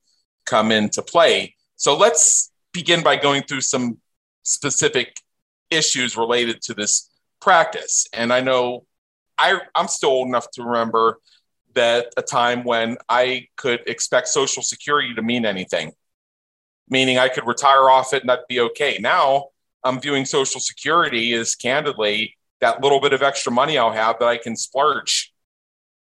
come 0.45 0.71
into 0.71 1.01
play. 1.01 1.55
So 1.75 1.97
let's 1.97 2.51
begin 2.73 3.03
by 3.03 3.15
going 3.15 3.43
through 3.43 3.62
some 3.62 3.97
specific 4.43 5.15
issues 5.69 6.17
related 6.17 6.62
to 6.63 6.73
this 6.73 7.09
practice. 7.41 8.07
And 8.13 8.31
I 8.31 8.41
know 8.41 8.85
I, 9.38 9.59
I'm 9.75 9.88
still 9.88 10.09
old 10.09 10.27
enough 10.27 10.50
to 10.51 10.63
remember 10.63 11.19
that 11.75 12.13
a 12.17 12.21
time 12.21 12.63
when 12.63 12.97
I 13.09 13.47
could 13.55 13.81
expect 13.88 14.27
Social 14.27 14.62
Security 14.62 15.13
to 15.15 15.21
mean 15.21 15.45
anything, 15.45 15.91
meaning 16.88 17.17
I 17.17 17.29
could 17.29 17.47
retire 17.47 17.89
off 17.89 18.13
it 18.13 18.21
and 18.21 18.29
that'd 18.29 18.45
be 18.47 18.59
okay. 18.59 18.97
Now 19.00 19.47
I'm 19.83 20.00
viewing 20.00 20.25
Social 20.25 20.62
Security 20.62 21.33
as 21.33 21.55
candidly 21.55 22.38
that 22.62 22.81
little 22.81 23.01
bit 23.01 23.12
of 23.13 23.21
extra 23.21 23.51
money 23.51 23.77
I'll 23.77 23.91
have 23.91 24.19
that 24.19 24.27
I 24.27 24.38
can 24.38 24.55
splurge. 24.55 25.33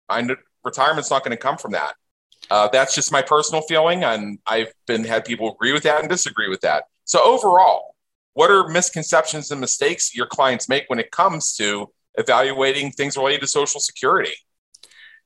I 0.08 0.22
know 0.22 0.36
retirement's 0.64 1.10
not 1.10 1.22
going 1.22 1.36
to 1.36 1.40
come 1.40 1.56
from 1.56 1.72
that. 1.72 1.94
Uh, 2.50 2.68
that's 2.68 2.94
just 2.94 3.12
my 3.12 3.22
personal 3.22 3.62
feeling, 3.62 4.04
and 4.04 4.38
I've 4.46 4.72
been 4.86 5.04
had 5.04 5.24
people 5.24 5.52
agree 5.52 5.72
with 5.72 5.82
that 5.82 6.00
and 6.00 6.08
disagree 6.08 6.48
with 6.48 6.60
that. 6.62 6.84
So 7.04 7.22
overall, 7.22 7.94
what 8.34 8.50
are 8.50 8.68
misconceptions 8.68 9.50
and 9.50 9.60
mistakes 9.60 10.14
your 10.14 10.26
clients 10.26 10.68
make 10.68 10.84
when 10.88 10.98
it 10.98 11.10
comes 11.10 11.54
to 11.56 11.90
evaluating 12.16 12.92
things 12.92 13.16
related 13.16 13.40
to 13.42 13.46
Social 13.46 13.80
Security? 13.80 14.32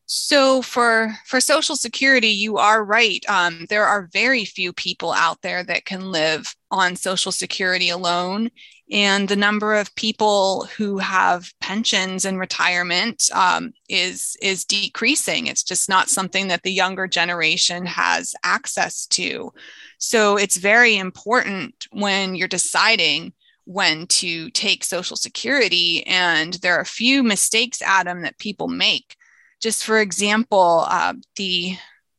So 0.07 0.63
for 0.63 1.15
for 1.27 1.41
Social 1.41 1.77
Security, 1.77 2.29
you 2.29 2.59
are 2.59 2.85
right. 2.85 3.25
Um, 3.29 3.67
there 3.69 3.87
are 3.87 4.11
very 4.13 4.45
few 4.45 4.73
people 4.73 5.13
out 5.13 5.41
there 5.43 5.65
that 5.65 5.85
can 5.85 6.11
live 6.11 6.55
on 6.71 6.97
Social 6.97 7.33
Security 7.33 7.89
alone, 7.89 8.51
and 8.91 9.29
the 9.29 9.37
number 9.37 9.75
of 9.75 9.95
people 9.95 10.67
who 10.77 10.99
have 10.99 11.53
pensions 11.61 12.25
and 12.25 12.39
retirement 12.39 13.31
um, 13.33 13.73
is 13.89 14.37
is 14.43 14.65
decreasing. 14.65 15.47
It's 15.47 15.63
just 15.63 15.89
not 15.89 16.11
something 16.11 16.49
that 16.49 16.63
the 16.63 16.73
younger 16.73 17.07
generation 17.07 17.87
has 17.87 18.35
access 18.45 19.07
to. 19.07 19.53
So 19.99 20.37
it's 20.37 20.57
very 20.57 20.97
important 20.97 21.87
when 21.93 22.35
you're 22.35 22.49
deciding 22.49 23.33
when 23.65 24.09
to 24.09 24.51
take 24.51 24.83
Social 24.83 25.17
Security, 25.17 26.05
and 26.07 26.55
there 26.55 26.77
are 26.77 26.81
a 26.81 26.87
few 26.87 27.23
mistakes, 27.23 27.81
Adam, 27.81 28.23
that 28.23 28.37
people 28.39 28.67
make 28.69 29.17
just 29.63 29.85
for 29.85 30.01
example, 30.01 30.85
uh, 30.89 31.15
the 31.37 31.77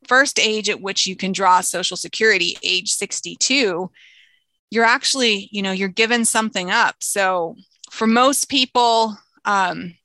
first 0.07 0.39
age 0.39 0.69
at 0.69 0.81
which 0.81 1.05
you 1.05 1.15
can 1.15 1.31
draw 1.31 1.62
Social 1.62 1.97
Security, 1.97 2.57
age 2.63 2.91
62, 2.91 3.91
you're 4.71 4.85
actually, 4.85 5.50
you 5.51 5.62
know, 5.62 5.71
you're 5.71 5.89
given 5.89 6.25
something 6.25 6.71
up. 6.71 6.95
So 7.00 7.55
for 7.91 8.07
most 8.07 8.50
people, 8.50 9.17
um, 9.45 9.95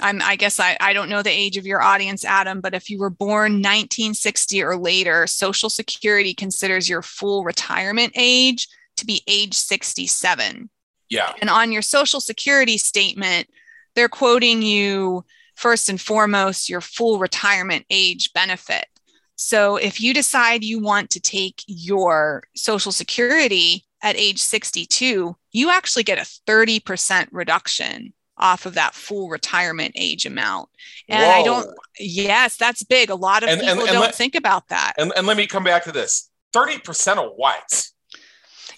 I'm, 0.00 0.20
I 0.22 0.36
guess 0.36 0.60
I, 0.60 0.76
I 0.80 0.92
don't 0.92 1.08
know 1.08 1.22
the 1.22 1.30
age 1.30 1.56
of 1.56 1.66
your 1.66 1.82
audience, 1.82 2.24
Adam, 2.24 2.60
but 2.60 2.74
if 2.74 2.90
you 2.90 2.98
were 2.98 3.10
born 3.10 3.54
1960 3.54 4.62
or 4.62 4.76
later, 4.76 5.26
Social 5.26 5.70
Security 5.70 6.34
considers 6.34 6.88
your 6.88 7.02
full 7.02 7.44
retirement 7.44 8.12
age 8.16 8.68
to 8.96 9.06
be 9.06 9.22
age 9.26 9.54
67. 9.54 10.68
Yeah. 11.10 11.32
And 11.40 11.48
on 11.48 11.72
your 11.72 11.82
Social 11.82 12.20
Security 12.20 12.76
statement, 12.76 13.48
they're 13.94 14.08
quoting 14.08 14.62
you 14.62 15.24
first 15.54 15.88
and 15.88 16.00
foremost 16.00 16.68
your 16.68 16.80
full 16.80 17.18
retirement 17.18 17.86
age 17.90 18.32
benefit. 18.32 18.86
So 19.36 19.76
if 19.76 20.00
you 20.00 20.14
decide 20.14 20.62
you 20.62 20.80
want 20.80 21.10
to 21.10 21.20
take 21.20 21.62
your 21.66 22.44
Social 22.54 22.92
Security 22.92 23.84
at 24.02 24.16
age 24.16 24.38
62, 24.38 25.36
you 25.52 25.70
actually 25.70 26.04
get 26.04 26.18
a 26.18 26.22
30% 26.46 27.28
reduction 27.32 28.12
off 28.36 28.66
of 28.66 28.74
that 28.74 28.94
full 28.94 29.28
retirement 29.28 29.92
age 29.96 30.26
amount. 30.26 30.68
And 31.08 31.22
Whoa. 31.22 31.30
I 31.30 31.42
don't, 31.42 31.70
yes, 31.98 32.56
that's 32.56 32.82
big. 32.82 33.10
A 33.10 33.14
lot 33.14 33.42
of 33.42 33.48
and, 33.48 33.60
people 33.60 33.72
and, 33.72 33.80
and 33.82 33.92
don't 33.92 34.00
let, 34.00 34.14
think 34.14 34.34
about 34.34 34.68
that. 34.68 34.94
And, 34.98 35.12
and 35.16 35.26
let 35.26 35.36
me 35.36 35.46
come 35.46 35.64
back 35.64 35.84
to 35.84 35.92
this 35.92 36.30
30% 36.52 37.18
of 37.18 37.32
what? 37.36 37.88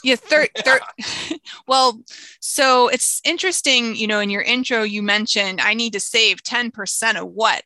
Yeah, 0.03 0.17
third, 0.17 0.49
third. 0.59 0.81
well, 1.69 2.01
so 2.41 2.89
it's 2.89 3.21
interesting, 3.25 3.97
you 3.97 4.07
know, 4.07 4.21
in 4.21 4.31
your 4.31 4.43
intro, 4.43 4.83
you 4.83 5.03
mentioned 5.03 5.61
I 5.61 5.75
need 5.75 5.93
to 5.95 6.01
save 6.01 6.43
10% 6.43 7.21
of 7.21 7.29
what? 7.29 7.63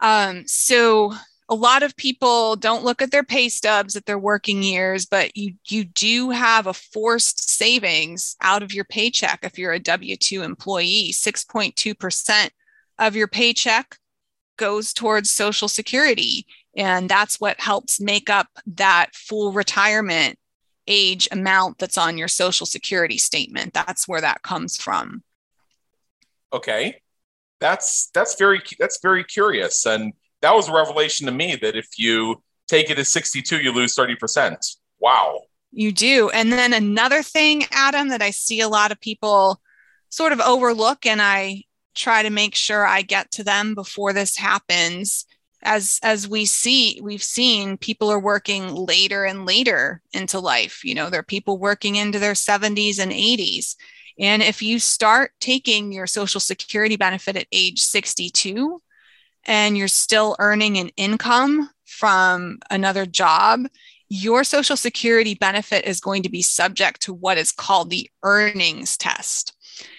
Um, 0.00 0.46
so 0.46 1.14
a 1.48 1.54
lot 1.54 1.82
of 1.82 1.96
people 1.96 2.56
don't 2.56 2.84
look 2.84 3.02
at 3.02 3.10
their 3.10 3.22
pay 3.22 3.48
stubs 3.48 3.96
at 3.96 4.06
their 4.06 4.18
working 4.18 4.62
years, 4.62 5.06
but 5.06 5.36
you 5.36 5.54
you 5.68 5.84
do 5.84 6.30
have 6.30 6.66
a 6.66 6.72
forced 6.72 7.50
savings 7.50 8.36
out 8.40 8.62
of 8.62 8.72
your 8.72 8.84
paycheck 8.84 9.40
if 9.42 9.58
you're 9.58 9.72
a 9.72 9.80
W2 9.80 10.42
employee. 10.42 11.10
6.2% 11.12 12.50
of 12.98 13.16
your 13.16 13.28
paycheck 13.28 13.98
goes 14.56 14.92
towards 14.92 15.30
social 15.30 15.68
security. 15.68 16.46
And 16.76 17.08
that's 17.08 17.40
what 17.40 17.60
helps 17.60 18.00
make 18.00 18.30
up 18.30 18.48
that 18.66 19.14
full 19.14 19.52
retirement 19.52 20.38
age 20.86 21.28
amount 21.32 21.78
that's 21.78 21.98
on 21.98 22.18
your 22.18 22.28
social 22.28 22.66
security 22.66 23.18
statement. 23.18 23.74
That's 23.74 24.06
where 24.08 24.20
that 24.20 24.42
comes 24.42 24.76
from. 24.76 25.22
Okay. 26.52 27.00
That's 27.60 28.10
that's 28.12 28.36
very 28.36 28.62
that's 28.78 28.98
very 29.02 29.24
curious 29.24 29.86
and 29.86 30.12
that 30.42 30.54
was 30.54 30.68
a 30.68 30.72
revelation 30.72 31.26
to 31.26 31.32
me 31.32 31.56
that 31.56 31.76
if 31.76 31.88
you 31.96 32.42
take 32.68 32.90
it 32.90 32.98
as 32.98 33.08
62 33.08 33.60
you 33.60 33.72
lose 33.72 33.94
30%. 33.94 34.56
Wow. 34.98 35.42
You 35.72 35.90
do. 35.90 36.30
And 36.30 36.52
then 36.52 36.72
another 36.72 37.22
thing 37.22 37.64
Adam 37.70 38.08
that 38.08 38.22
I 38.22 38.30
see 38.30 38.60
a 38.60 38.68
lot 38.68 38.92
of 38.92 39.00
people 39.00 39.60
sort 40.10 40.32
of 40.32 40.40
overlook 40.40 41.06
and 41.06 41.22
I 41.22 41.62
try 41.94 42.22
to 42.22 42.30
make 42.30 42.54
sure 42.54 42.86
I 42.86 43.02
get 43.02 43.30
to 43.32 43.44
them 43.44 43.74
before 43.74 44.12
this 44.12 44.36
happens 44.36 45.26
as 45.64 45.98
as 46.02 46.28
we 46.28 46.44
see 46.44 47.00
we've 47.02 47.22
seen 47.22 47.76
people 47.76 48.10
are 48.10 48.20
working 48.20 48.74
later 48.74 49.24
and 49.24 49.46
later 49.46 50.02
into 50.12 50.38
life. 50.38 50.84
You 50.84 50.94
know 50.94 51.10
there 51.10 51.20
are 51.20 51.24
people 51.24 51.58
working 51.58 51.96
into 51.96 52.18
their 52.18 52.34
70s 52.34 52.98
and 52.98 53.12
80s 53.12 53.76
and 54.18 54.42
if 54.42 54.62
you 54.62 54.78
start 54.78 55.32
taking 55.40 55.92
your 55.92 56.06
social 56.06 56.40
security 56.40 56.96
benefit 56.96 57.36
at 57.36 57.46
age 57.50 57.80
62 57.80 58.80
and 59.44 59.76
you're 59.76 59.88
still 59.88 60.36
earning 60.38 60.78
an 60.78 60.90
income 60.96 61.70
from 61.84 62.58
another 62.70 63.06
job 63.06 63.66
your 64.08 64.44
social 64.44 64.76
security 64.76 65.34
benefit 65.34 65.84
is 65.84 66.00
going 66.00 66.22
to 66.22 66.28
be 66.28 66.42
subject 66.42 67.02
to 67.02 67.12
what 67.12 67.38
is 67.38 67.50
called 67.50 67.90
the 67.90 68.08
earnings 68.22 68.96
test. 68.96 69.54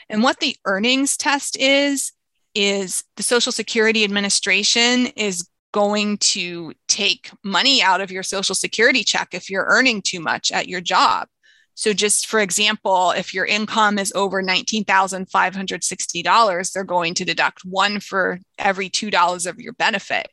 And 0.10 0.24
what 0.24 0.40
the 0.40 0.56
earnings 0.66 1.18
test 1.18 1.58
is 1.58 2.12
is 2.54 3.04
the 3.18 3.24
Social 3.24 3.52
Security 3.52 4.06
Administration 4.06 5.08
is 5.18 5.50
going 5.76 6.18
to 6.18 6.74
take 6.88 7.30
money 7.44 7.84
out 7.84 8.00
of 8.00 8.10
your 8.10 8.24
social 8.24 8.56
security 8.56 9.04
check 9.04 9.34
if 9.34 9.50
you're 9.50 9.66
earning 9.68 10.02
too 10.02 10.22
much 10.22 10.50
at 10.54 10.70
your 10.70 10.80
job. 10.80 11.28
So, 11.74 11.92
just 11.92 12.28
for 12.28 12.40
example, 12.40 13.12
if 13.12 13.34
your 13.34 13.46
income 13.46 14.00
is 14.00 14.14
over 14.16 14.42
$19,560, 14.42 16.72
they're 16.72 16.86
going 16.86 17.14
to 17.16 17.26
deduct 17.26 17.66
one 17.66 18.00
for 18.00 18.40
every 18.58 18.90
$2 18.90 19.46
of 19.46 19.60
your 19.60 19.74
benefit. 19.74 20.30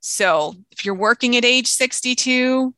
So, 0.00 0.56
if 0.70 0.84
you're 0.84 0.94
working 0.94 1.38
at 1.38 1.46
age 1.46 1.68
62, 1.68 2.74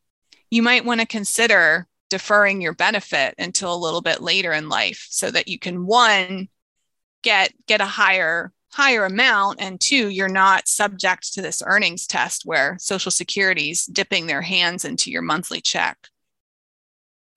you 0.53 0.63
might 0.63 0.85
want 0.85 1.01
to 1.01 1.07
consider 1.07 1.89
deferring 2.11 2.61
your 2.61 2.75
benefit 2.75 3.35
until 3.39 3.75
a 3.75 3.85
little 3.85 4.03
bit 4.03 4.23
later 4.23 4.53
in 4.53 4.69
life 4.69 5.09
so 5.11 5.33
that 5.33 5.49
you 5.49 5.59
can 5.59 5.85
one 5.85 6.49
get 7.23 7.53
get 7.67 7.81
a 7.81 7.87
higher 7.87 8.53
higher 8.73 9.05
amount 9.05 9.61
and 9.61 9.81
two 9.81 10.09
you're 10.09 10.29
not 10.29 10.67
subject 10.67 11.33
to 11.35 11.43
this 11.43 11.63
earnings 11.67 12.07
test 12.07 12.45
where 12.45 12.77
social 12.81 13.11
security's 13.11 13.87
dipping 13.87 14.27
their 14.27 14.43
hands 14.43 14.85
into 14.85 15.11
your 15.11 15.23
monthly 15.23 15.61
check. 15.61 16.09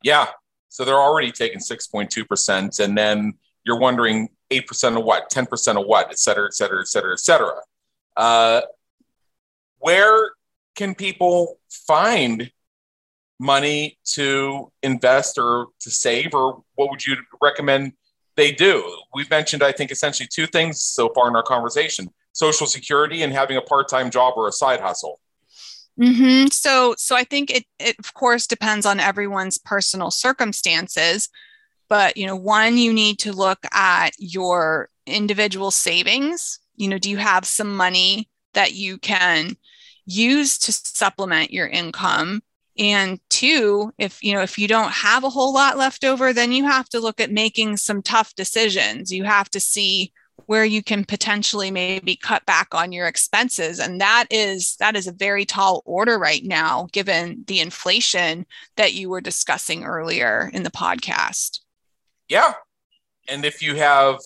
Yeah 0.02 0.28
so 0.76 0.84
they're 0.84 0.96
already 0.96 1.32
taking 1.32 1.60
6.2% 1.60 2.84
and 2.84 2.98
then 2.98 3.34
you're 3.64 3.80
wondering 3.80 4.28
8% 4.52 4.98
of 4.98 5.06
what 5.06 5.30
10% 5.32 5.80
of 5.80 5.88
what 5.88 6.10
et 6.10 6.20
cetera 6.20 6.48
et 6.48 6.54
cetera 6.54 6.82
et 6.82 6.88
cetera 6.90 7.14
et 7.14 7.20
cetera. 7.20 7.54
Uh, 8.18 8.62
where 9.80 10.32
can 10.76 10.94
people 10.94 11.60
find 11.70 12.52
money 13.40 13.98
to 14.04 14.70
invest 14.84 15.38
or 15.38 15.68
to 15.80 15.90
save, 15.90 16.34
or 16.34 16.62
what 16.76 16.90
would 16.90 17.06
you 17.06 17.16
recommend 17.42 17.94
they 18.36 18.52
do? 18.52 18.98
We've 19.14 19.30
mentioned, 19.30 19.64
I 19.64 19.72
think, 19.72 19.92
essentially 19.92 20.28
two 20.32 20.48
things 20.48 20.82
so 20.82 21.10
far 21.10 21.28
in 21.28 21.36
our 21.36 21.44
conversation 21.44 22.10
social 22.36 22.68
security 22.68 23.24
and 23.24 23.32
having 23.32 23.56
a 23.56 23.62
part 23.62 23.88
time 23.88 24.12
job 24.12 24.34
or 24.36 24.48
a 24.48 24.52
side 24.52 24.82
hustle. 24.82 25.20
Mm-hmm. 26.00 26.48
So, 26.48 26.94
so 26.98 27.16
I 27.16 27.24
think 27.24 27.50
it, 27.50 27.64
it 27.80 27.96
of 27.98 28.14
course 28.14 28.46
depends 28.46 28.86
on 28.86 29.00
everyone's 29.00 29.58
personal 29.58 30.12
circumstances, 30.12 31.30
but 31.88 32.18
you 32.18 32.28
know, 32.28 32.36
one 32.36 32.78
you 32.78 32.92
need 32.92 33.20
to 33.20 33.32
look 33.32 33.60
at 33.74 34.10
your 34.20 34.90
individual 35.06 35.72
savings. 35.72 36.60
You 36.76 36.90
know, 36.90 36.98
do 36.98 37.10
you 37.10 37.18
have 37.18 37.46
some 37.46 37.76
money 37.76 38.30
that 38.54 38.74
you 38.74 38.98
can 38.98 39.56
use 40.06 40.58
to 40.60 40.74
supplement 40.74 41.54
your 41.54 41.68
income? 41.68 42.44
And 42.78 43.20
two 43.30 43.92
if 43.98 44.24
you 44.24 44.34
know 44.34 44.42
if 44.42 44.58
you 44.58 44.68
don't 44.68 44.92
have 44.92 45.24
a 45.24 45.30
whole 45.30 45.54
lot 45.54 45.78
left 45.78 46.04
over 46.04 46.34
then 46.34 46.52
you 46.52 46.66
have 46.66 46.90
to 46.90 47.00
look 47.00 47.20
at 47.20 47.32
making 47.32 47.78
some 47.78 48.02
tough 48.02 48.36
decisions. 48.36 49.12
You 49.12 49.24
have 49.24 49.50
to 49.52 49.60
see 49.60 50.12
where 50.48 50.66
you 50.66 50.84
can 50.84 51.04
potentially 51.04 51.72
maybe 51.72 52.16
cut 52.16 52.46
back 52.46 52.74
on 52.74 52.92
your 52.92 53.08
expenses. 53.08 53.80
And 53.80 54.00
that 54.02 54.26
is 54.30 54.76
that 54.78 54.96
is 54.96 55.08
a 55.08 55.12
very 55.12 55.46
tall 55.46 55.82
order 55.86 56.20
right 56.20 56.44
now 56.44 56.88
given 56.92 57.44
the 57.48 57.60
inflation 57.60 58.46
that 58.76 58.94
you 58.94 59.10
were 59.10 59.22
discussing 59.22 59.84
earlier 59.84 60.50
in 60.54 60.64
the 60.64 60.72
podcast. 60.72 61.60
Yeah. 62.28 62.54
And 63.28 63.46
if 63.46 63.62
you 63.62 63.76
have 63.76 64.20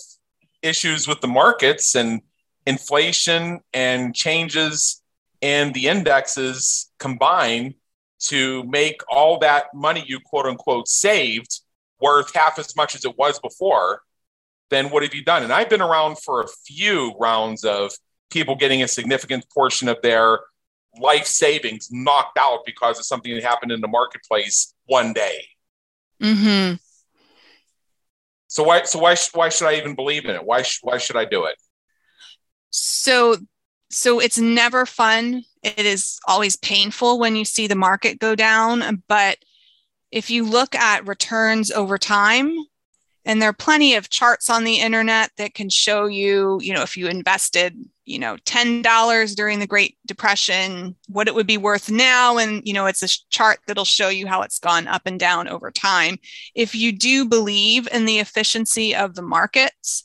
issues 0.62 1.08
with 1.08 1.20
the 1.20 1.28
markets 1.28 1.94
and 1.94 2.20
inflation 2.66 3.60
and 3.72 4.14
changes 4.14 5.02
in 5.40 5.72
the 5.72 5.88
indexes 5.88 6.90
combined 6.98 7.74
to 8.28 8.62
make 8.64 9.00
all 9.10 9.38
that 9.38 9.66
money 9.74 10.04
you 10.06 10.20
quote 10.20 10.46
unquote 10.46 10.88
saved 10.88 11.60
worth 12.00 12.34
half 12.34 12.58
as 12.58 12.74
much 12.76 12.94
as 12.94 13.04
it 13.04 13.16
was 13.18 13.38
before, 13.40 14.02
then 14.70 14.90
what 14.90 15.02
have 15.02 15.14
you 15.14 15.24
done? 15.24 15.42
And 15.42 15.52
I've 15.52 15.68
been 15.68 15.82
around 15.82 16.18
for 16.18 16.42
a 16.42 16.48
few 16.66 17.14
rounds 17.18 17.64
of 17.64 17.92
people 18.30 18.56
getting 18.56 18.82
a 18.82 18.88
significant 18.88 19.44
portion 19.52 19.88
of 19.88 20.00
their 20.02 20.40
life 20.98 21.26
savings 21.26 21.88
knocked 21.90 22.38
out 22.38 22.60
because 22.64 22.98
of 22.98 23.04
something 23.04 23.34
that 23.34 23.42
happened 23.42 23.72
in 23.72 23.80
the 23.80 23.88
marketplace 23.88 24.74
one 24.86 25.12
day. 25.12 25.46
Mm-hmm. 26.22 26.76
So 28.48 28.64
why 28.64 28.82
so 28.82 28.98
why 28.98 29.16
why 29.32 29.48
should 29.48 29.68
I 29.68 29.76
even 29.76 29.94
believe 29.94 30.24
in 30.24 30.34
it? 30.34 30.44
Why 30.44 30.64
why 30.82 30.98
should 30.98 31.16
I 31.16 31.24
do 31.24 31.44
it? 31.44 31.56
So 32.70 33.36
so 33.90 34.20
it's 34.20 34.38
never 34.38 34.86
fun. 34.86 35.44
It 35.62 35.84
is 35.84 36.18
always 36.26 36.56
painful 36.56 37.18
when 37.18 37.36
you 37.36 37.44
see 37.44 37.66
the 37.66 37.74
market 37.74 38.18
go 38.18 38.34
down. 38.34 39.02
But 39.08 39.38
if 40.10 40.30
you 40.30 40.44
look 40.44 40.74
at 40.74 41.06
returns 41.06 41.70
over 41.70 41.98
time, 41.98 42.56
and 43.26 43.40
there 43.40 43.50
are 43.50 43.54
plenty 43.54 43.94
of 43.94 44.08
charts 44.08 44.48
on 44.48 44.64
the 44.64 44.76
internet 44.76 45.30
that 45.36 45.54
can 45.54 45.68
show 45.68 46.06
you, 46.06 46.58
you 46.62 46.72
know, 46.72 46.82
if 46.82 46.96
you 46.96 47.06
invested, 47.06 47.76
you 48.06 48.18
know, 48.18 48.36
$10 48.46 49.36
during 49.36 49.58
the 49.58 49.66
Great 49.66 49.98
Depression, 50.06 50.96
what 51.08 51.28
it 51.28 51.34
would 51.34 51.46
be 51.46 51.58
worth 51.58 51.90
now. 51.90 52.38
And, 52.38 52.62
you 52.64 52.72
know, 52.72 52.86
it's 52.86 53.02
a 53.02 53.28
chart 53.28 53.60
that'll 53.66 53.84
show 53.84 54.08
you 54.08 54.26
how 54.26 54.40
it's 54.40 54.58
gone 54.58 54.88
up 54.88 55.02
and 55.04 55.20
down 55.20 55.48
over 55.48 55.70
time. 55.70 56.16
If 56.54 56.74
you 56.74 56.92
do 56.92 57.26
believe 57.26 57.86
in 57.92 58.06
the 58.06 58.20
efficiency 58.20 58.94
of 58.94 59.14
the 59.14 59.22
markets, 59.22 60.04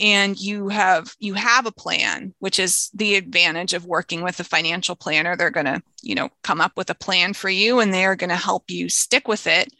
and 0.00 0.40
you 0.40 0.68
have 0.68 1.14
you 1.18 1.34
have 1.34 1.66
a 1.66 1.72
plan 1.72 2.34
which 2.38 2.58
is 2.58 2.90
the 2.94 3.16
advantage 3.16 3.74
of 3.74 3.84
working 3.84 4.22
with 4.22 4.40
a 4.40 4.44
financial 4.44 4.96
planner. 4.96 5.36
They're 5.36 5.50
going 5.50 5.66
to 5.66 5.82
you 6.02 6.14
know 6.14 6.30
come 6.42 6.60
up 6.60 6.72
with 6.76 6.90
a 6.90 6.94
plan 6.94 7.34
for 7.34 7.50
you 7.50 7.80
and 7.80 7.92
they 7.92 8.06
are 8.06 8.16
going 8.16 8.30
to 8.30 8.36
help 8.36 8.70
you 8.70 8.88
stick 8.88 9.28
with 9.28 9.46
it 9.46 9.72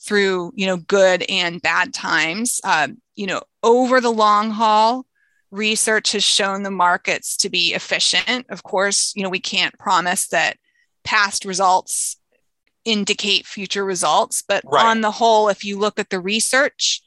through 0.00 0.52
you 0.54 0.66
know 0.66 0.76
good 0.76 1.24
and 1.28 1.60
bad 1.60 1.92
times. 1.92 2.60
Um, 2.64 2.98
you 3.16 3.26
know 3.26 3.42
over 3.62 4.00
the 4.00 4.12
long 4.12 4.50
haul 4.50 5.06
research 5.50 6.12
has 6.12 6.24
shown 6.24 6.62
the 6.62 6.70
markets 6.70 7.36
to 7.38 7.50
be 7.50 7.74
efficient. 7.74 8.46
Of 8.48 8.62
course 8.62 9.12
you 9.16 9.24
know 9.24 9.30
we 9.30 9.40
can't 9.40 9.78
promise 9.78 10.28
that 10.28 10.56
past 11.02 11.44
results 11.44 12.16
indicate 12.84 13.46
future 13.46 13.84
results 13.84 14.42
but 14.46 14.62
right. 14.66 14.84
on 14.84 15.00
the 15.00 15.10
whole 15.10 15.48
if 15.48 15.64
you 15.64 15.78
look 15.78 15.98
at 15.98 16.10
the 16.10 16.20
research 16.20 17.00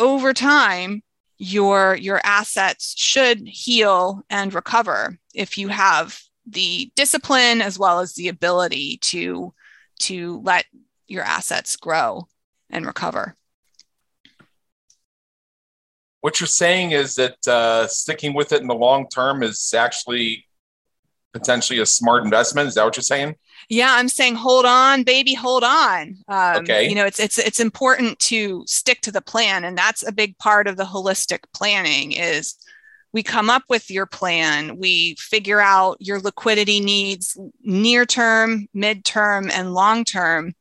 over 0.00 0.32
time 0.32 1.03
your 1.38 1.96
your 1.96 2.20
assets 2.24 2.94
should 2.96 3.46
heal 3.46 4.22
and 4.30 4.54
recover 4.54 5.18
if 5.34 5.58
you 5.58 5.68
have 5.68 6.20
the 6.46 6.92
discipline 6.94 7.60
as 7.60 7.78
well 7.78 8.00
as 8.00 8.14
the 8.14 8.28
ability 8.28 8.98
to 8.98 9.52
to 9.98 10.40
let 10.44 10.64
your 11.06 11.22
assets 11.22 11.76
grow 11.76 12.26
and 12.70 12.86
recover. 12.86 13.36
What 16.20 16.40
you're 16.40 16.46
saying 16.46 16.92
is 16.92 17.16
that 17.16 17.46
uh, 17.46 17.86
sticking 17.86 18.34
with 18.34 18.52
it 18.52 18.62
in 18.62 18.66
the 18.66 18.74
long 18.74 19.08
term 19.08 19.42
is 19.42 19.74
actually 19.76 20.46
potentially 21.32 21.80
a 21.80 21.86
smart 21.86 22.24
investment. 22.24 22.68
Is 22.68 22.74
that 22.74 22.84
what 22.84 22.96
you're 22.96 23.02
saying 23.02 23.36
yeah 23.68 23.92
i'm 23.92 24.08
saying 24.08 24.34
hold 24.34 24.64
on 24.64 25.02
baby 25.02 25.34
hold 25.34 25.64
on. 25.64 26.16
Um, 26.28 26.56
okay. 26.56 26.88
you 26.88 26.94
know 26.94 27.06
it's 27.06 27.20
it's 27.20 27.38
it's 27.38 27.60
important 27.60 28.18
to 28.20 28.64
stick 28.66 29.00
to 29.02 29.12
the 29.12 29.22
plan 29.22 29.64
and 29.64 29.76
that's 29.76 30.06
a 30.06 30.12
big 30.12 30.36
part 30.38 30.66
of 30.66 30.76
the 30.76 30.84
holistic 30.84 31.40
planning 31.52 32.12
is 32.12 32.56
we 33.12 33.22
come 33.22 33.48
up 33.48 33.62
with 33.68 33.90
your 33.90 34.06
plan 34.06 34.78
we 34.78 35.14
figure 35.18 35.60
out 35.60 35.96
your 36.00 36.20
liquidity 36.20 36.80
needs 36.80 37.38
near 37.62 38.04
term 38.04 38.66
mid 38.74 39.04
term 39.04 39.50
and 39.50 39.74
long 39.74 40.04
term 40.04 40.54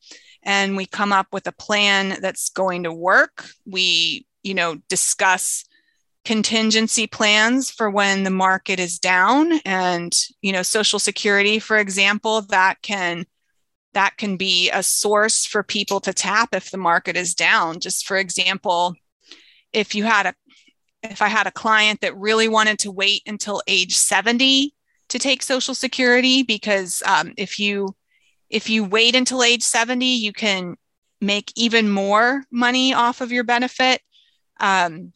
and 0.46 0.76
we 0.76 0.86
come 0.86 1.12
up 1.12 1.28
with 1.32 1.48
a 1.48 1.52
plan 1.52 2.18
that's 2.22 2.50
going 2.50 2.84
to 2.84 2.94
work. 2.94 3.48
We 3.66 4.28
you 4.44 4.54
know 4.54 4.76
discuss 4.90 5.66
contingency 6.26 7.06
plans 7.06 7.70
for 7.70 7.90
when 7.90 8.24
the 8.24 8.30
market 8.30 8.80
is 8.80 8.98
down 8.98 9.60
and 9.66 10.18
you 10.42 10.54
know 10.54 10.64
social 10.64 10.98
security 10.98 11.60
for 11.60 11.78
example 11.78 12.42
that 12.44 12.82
can 12.82 13.26
that 13.94 14.18
can 14.18 14.38
be 14.38 14.70
a 14.72 14.84
source 14.84 15.46
for 15.46 15.64
people 15.64 16.00
to 16.00 16.14
tap 16.14 16.50
if 16.54 16.72
the 16.72 16.78
market 16.78 17.16
is 17.16 17.36
down. 17.36 17.80
Just 17.80 18.08
for 18.08 18.18
example 18.18 18.96
if 19.72 19.96
you 19.96 20.04
had 20.04 20.28
a 20.28 20.34
if 21.02 21.22
i 21.22 21.28
had 21.28 21.48
a 21.48 21.52
client 21.52 22.00
that 22.02 22.16
really 22.18 22.48
wanted 22.48 22.80
to 22.80 22.92
wait 22.92 23.22
until 23.26 23.62
age 23.68 23.96
70 23.96 24.74
to 25.10 25.20
take 25.20 25.42
social 25.42 25.76
security 25.76 26.44
because 26.44 27.04
um, 27.06 27.34
if 27.38 27.60
you 27.60 27.94
if 28.50 28.70
you 28.70 28.84
wait 28.84 29.16
until 29.16 29.44
age 29.44 29.64
70 29.64 30.06
you 30.06 30.32
can 30.32 30.78
make 31.20 31.52
even 31.56 31.90
more 31.90 32.44
money 32.52 32.94
off 32.94 33.20
of 33.20 33.32
your 33.32 33.44
benefit 33.44 34.02
um, 34.60 35.12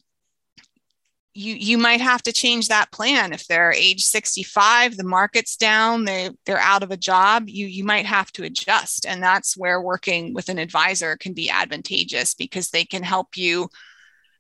you 1.38 1.54
you 1.54 1.78
might 1.78 2.02
have 2.02 2.24
to 2.24 2.34
change 2.34 2.68
that 2.68 2.92
plan. 2.92 3.34
If 3.34 3.48
they're 3.48 3.72
age 3.72 4.04
65 4.04 4.98
the 4.98 5.04
market's 5.04 5.56
down 5.56 6.06
they 6.06 6.32
they're 6.46 6.58
out 6.60 6.84
of 6.84 6.92
a 6.92 6.98
job 6.98 7.46
you 7.48 7.68
you 7.68 7.84
might 7.84 8.06
have 8.06 8.32
to 8.34 8.44
adjust. 8.44 9.06
And 9.06 9.22
that's 9.22 9.56
where 9.56 9.82
working 9.82 10.34
with 10.34 10.50
an 10.50 10.58
advisor 10.58 11.16
can 11.18 11.34
be 11.34 11.50
advantageous 11.50 12.34
because 12.34 12.70
they 12.70 12.86
can 12.86 13.04
help 13.04 13.38
you 13.38 13.70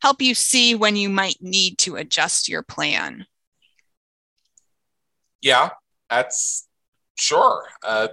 help 0.01 0.21
you 0.21 0.35
see 0.35 0.75
when 0.75 0.95
you 0.95 1.09
might 1.09 1.37
need 1.41 1.77
to 1.79 1.95
adjust 1.95 2.49
your 2.49 2.63
plan. 2.63 3.25
Yeah 5.41 5.69
that's 6.09 6.67
sure. 7.15 7.65
Uh, 7.83 8.09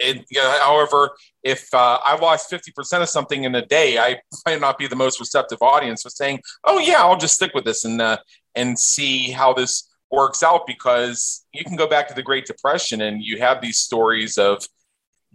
you 0.00 0.22
know, 0.32 0.58
however, 0.60 1.10
if 1.42 1.72
uh, 1.72 1.98
I 2.04 2.16
lost 2.16 2.50
50% 2.50 3.02
of 3.02 3.08
something 3.08 3.44
in 3.44 3.54
a 3.54 3.64
day, 3.64 3.98
I 3.98 4.20
might 4.46 4.60
not 4.60 4.78
be 4.78 4.86
the 4.86 4.96
most 4.96 5.20
receptive 5.20 5.58
audience 5.62 6.02
for 6.02 6.10
saying, 6.10 6.40
oh, 6.64 6.78
yeah, 6.78 6.98
I'll 6.98 7.16
just 7.16 7.34
stick 7.34 7.52
with 7.54 7.64
this 7.64 7.84
and, 7.84 8.00
uh, 8.00 8.18
and 8.54 8.78
see 8.78 9.30
how 9.30 9.52
this 9.52 9.88
works 10.10 10.42
out 10.42 10.66
because 10.66 11.44
you 11.52 11.64
can 11.64 11.76
go 11.76 11.88
back 11.88 12.08
to 12.08 12.14
the 12.14 12.22
Great 12.22 12.46
Depression 12.46 13.00
and 13.00 13.22
you 13.22 13.38
have 13.38 13.60
these 13.60 13.78
stories 13.78 14.38
of 14.38 14.64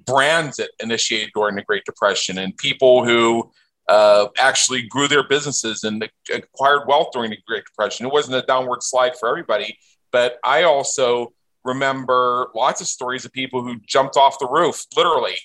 brands 0.06 0.58
that 0.58 0.70
initiated 0.82 1.32
during 1.36 1.56
the 1.56 1.64
Great 1.64 1.86
Depression 1.86 2.38
and 2.38 2.56
people 2.58 3.06
who 3.06 3.52
uh, 3.90 4.28
actually 4.40 4.84
grew 4.84 5.08
their 5.08 5.28
businesses 5.28 5.84
and 5.84 6.08
acquired 6.34 6.88
wealth 6.88 7.10
during 7.14 7.30
the 7.30 7.38
Great 7.48 7.66
Depression. 7.66 8.06
It 8.06 8.14
wasn't 8.14 8.38
a 8.38 8.46
downward 8.46 8.84
slide 8.84 9.18
for 9.20 9.28
everybody, 9.30 9.78
but 10.12 10.38
I 10.44 10.64
also 10.64 11.34
remember 11.64 12.50
lots 12.56 12.82
of 12.82 12.88
stories 12.88 13.26
of 13.26 13.32
people 13.32 13.64
who 13.64 13.78
jumped 13.86 14.18
off 14.18 14.40
the 14.40 14.48
roof, 14.48 14.86
literally, 14.96 15.38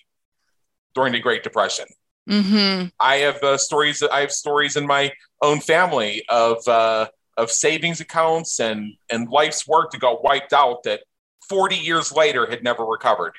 during 0.95 1.13
the 1.13 1.21
Great 1.21 1.43
Depression. 1.43 1.87
Mm-hmm. 2.29 2.89
I 2.99 3.17
have 3.17 3.43
uh, 3.43 3.57
stories. 3.57 4.03
I 4.03 4.21
have 4.21 4.33
stories 4.33 4.77
in 4.77 4.87
my 4.87 5.13
own 5.43 5.61
family 5.61 6.25
of 6.29 6.67
uh, 6.67 7.07
of 7.37 7.51
savings 7.51 8.01
accounts 8.01 8.59
and 8.61 8.95
and 9.11 9.29
life's 9.29 9.69
work 9.69 9.93
that 9.93 10.01
got 10.01 10.25
wiped 10.25 10.53
out 10.53 10.83
that 10.85 11.03
40 11.49 11.77
years 11.77 12.13
later 12.13 12.47
had 12.51 12.65
never 12.65 12.85
recovered. 12.85 13.35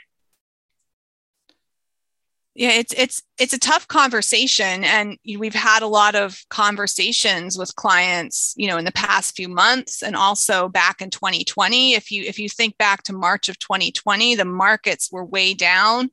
Yeah, 2.58 2.72
it's 2.72 2.91
it's 2.98 3.22
it's 3.38 3.54
a 3.54 3.60
tough 3.60 3.88
conversation, 3.88 4.84
and 4.84 5.20
we've 5.38 5.54
had 5.54 5.84
a 5.84 5.88
lot 5.88 6.15
of 6.15 6.43
conversations 6.50 7.56
with 7.56 7.76
clients, 7.76 8.56
you 8.58 8.67
know, 8.67 8.78
in 8.78 8.86
the 8.86 8.91
past 8.93 9.36
few 9.36 9.48
months, 9.48 10.02
and 10.02 10.15
also 10.15 10.67
back 10.67 11.00
in 11.00 11.12
2020. 11.12 11.93
If 11.93 12.10
you 12.10 12.24
if 12.24 12.39
you 12.39 12.50
think 12.50 12.76
back 12.80 13.04
to 13.04 13.13
March 13.13 13.48
of 13.48 13.60
2020, 13.60 14.34
the 14.34 14.43
markets 14.43 15.12
were 15.12 15.24
way 15.24 15.54
down, 15.54 16.10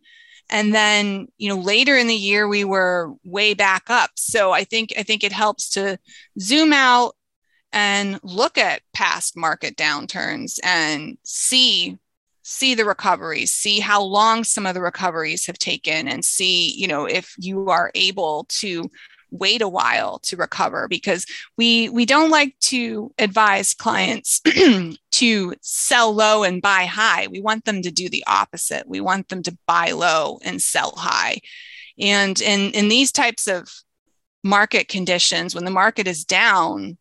and 0.50 0.74
then 0.74 1.28
you 1.38 1.48
know 1.48 1.58
later 1.58 1.96
in 1.96 2.08
the 2.08 2.14
year 2.14 2.46
we 2.46 2.62
were 2.62 3.14
way 3.24 3.54
back 3.54 3.84
up. 3.88 4.10
So 4.16 4.52
I 4.52 4.64
think 4.64 4.92
I 4.98 5.02
think 5.02 5.24
it 5.24 5.32
helps 5.32 5.70
to 5.70 5.98
zoom 6.38 6.74
out 6.74 7.14
and 7.72 8.20
look 8.22 8.58
at 8.58 8.82
past 8.92 9.34
market 9.34 9.76
downturns 9.76 10.58
and 10.62 11.16
see 11.24 11.96
see 12.44 12.74
the 12.74 12.84
recoveries 12.84 13.52
see 13.52 13.80
how 13.80 14.00
long 14.02 14.44
some 14.44 14.66
of 14.66 14.74
the 14.74 14.80
recoveries 14.80 15.46
have 15.46 15.58
taken 15.58 16.06
and 16.06 16.24
see 16.24 16.72
you 16.74 16.86
know 16.86 17.06
if 17.06 17.34
you 17.38 17.68
are 17.68 17.90
able 17.94 18.44
to 18.48 18.88
wait 19.34 19.60
a 19.60 19.68
while 19.68 20.20
to 20.20 20.36
recover 20.36 20.86
because 20.88 21.26
we 21.58 21.88
we 21.88 22.06
don't 22.06 22.30
like 22.30 22.56
to 22.60 23.12
advise 23.18 23.74
clients 23.74 24.40
to 25.10 25.54
sell 25.60 26.14
low 26.14 26.44
and 26.44 26.62
buy 26.62 26.84
high. 26.84 27.26
We 27.26 27.40
want 27.40 27.64
them 27.64 27.82
to 27.82 27.90
do 27.90 28.08
the 28.08 28.24
opposite. 28.26 28.88
We 28.88 29.00
want 29.00 29.28
them 29.28 29.42
to 29.42 29.58
buy 29.66 29.90
low 29.90 30.38
and 30.44 30.62
sell 30.62 30.92
high. 30.96 31.40
And 31.98 32.40
in 32.40 32.70
in 32.72 32.88
these 32.88 33.10
types 33.10 33.48
of 33.48 33.68
market 34.44 34.88
conditions 34.88 35.54
when 35.54 35.64
the 35.64 35.70
market 35.70 36.06
is 36.06 36.24
down 36.24 36.98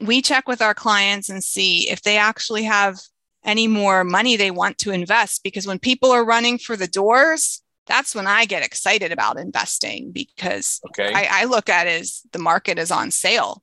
we 0.00 0.20
check 0.20 0.48
with 0.48 0.60
our 0.60 0.74
clients 0.74 1.30
and 1.30 1.42
see 1.42 1.88
if 1.88 2.02
they 2.02 2.18
actually 2.18 2.64
have 2.64 2.98
any 3.44 3.68
more 3.68 4.04
money 4.04 4.36
they 4.36 4.50
want 4.50 4.78
to 4.78 4.90
invest 4.90 5.42
because 5.42 5.66
when 5.66 5.78
people 5.78 6.10
are 6.10 6.24
running 6.24 6.58
for 6.58 6.76
the 6.76 6.86
doors 6.86 7.62
that's 7.86 8.14
when 8.14 8.26
i 8.26 8.44
get 8.44 8.64
excited 8.64 9.12
about 9.12 9.38
investing 9.38 10.10
because 10.12 10.80
okay. 10.88 11.12
I, 11.12 11.42
I 11.42 11.44
look 11.44 11.68
at 11.68 11.86
it 11.86 12.00
as 12.00 12.22
the 12.32 12.38
market 12.38 12.78
is 12.78 12.90
on 12.90 13.10
sale. 13.10 13.62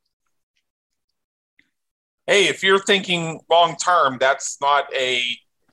Hey 2.27 2.45
if 2.47 2.63
you're 2.63 2.83
thinking 2.83 3.39
long 3.49 3.75
term 3.77 4.17
that's 4.19 4.59
not 4.61 4.85
a 4.95 5.23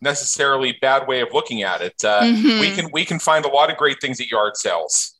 necessarily 0.00 0.76
bad 0.80 1.06
way 1.08 1.20
of 1.20 1.28
looking 1.32 1.62
at 1.62 1.80
it. 1.80 1.94
Uh, 2.04 2.22
mm-hmm. 2.22 2.60
we 2.60 2.70
can 2.70 2.88
we 2.92 3.04
can 3.04 3.18
find 3.18 3.44
a 3.44 3.48
lot 3.48 3.70
of 3.70 3.76
great 3.76 4.00
things 4.00 4.20
at 4.20 4.30
yard 4.30 4.56
sales. 4.56 5.16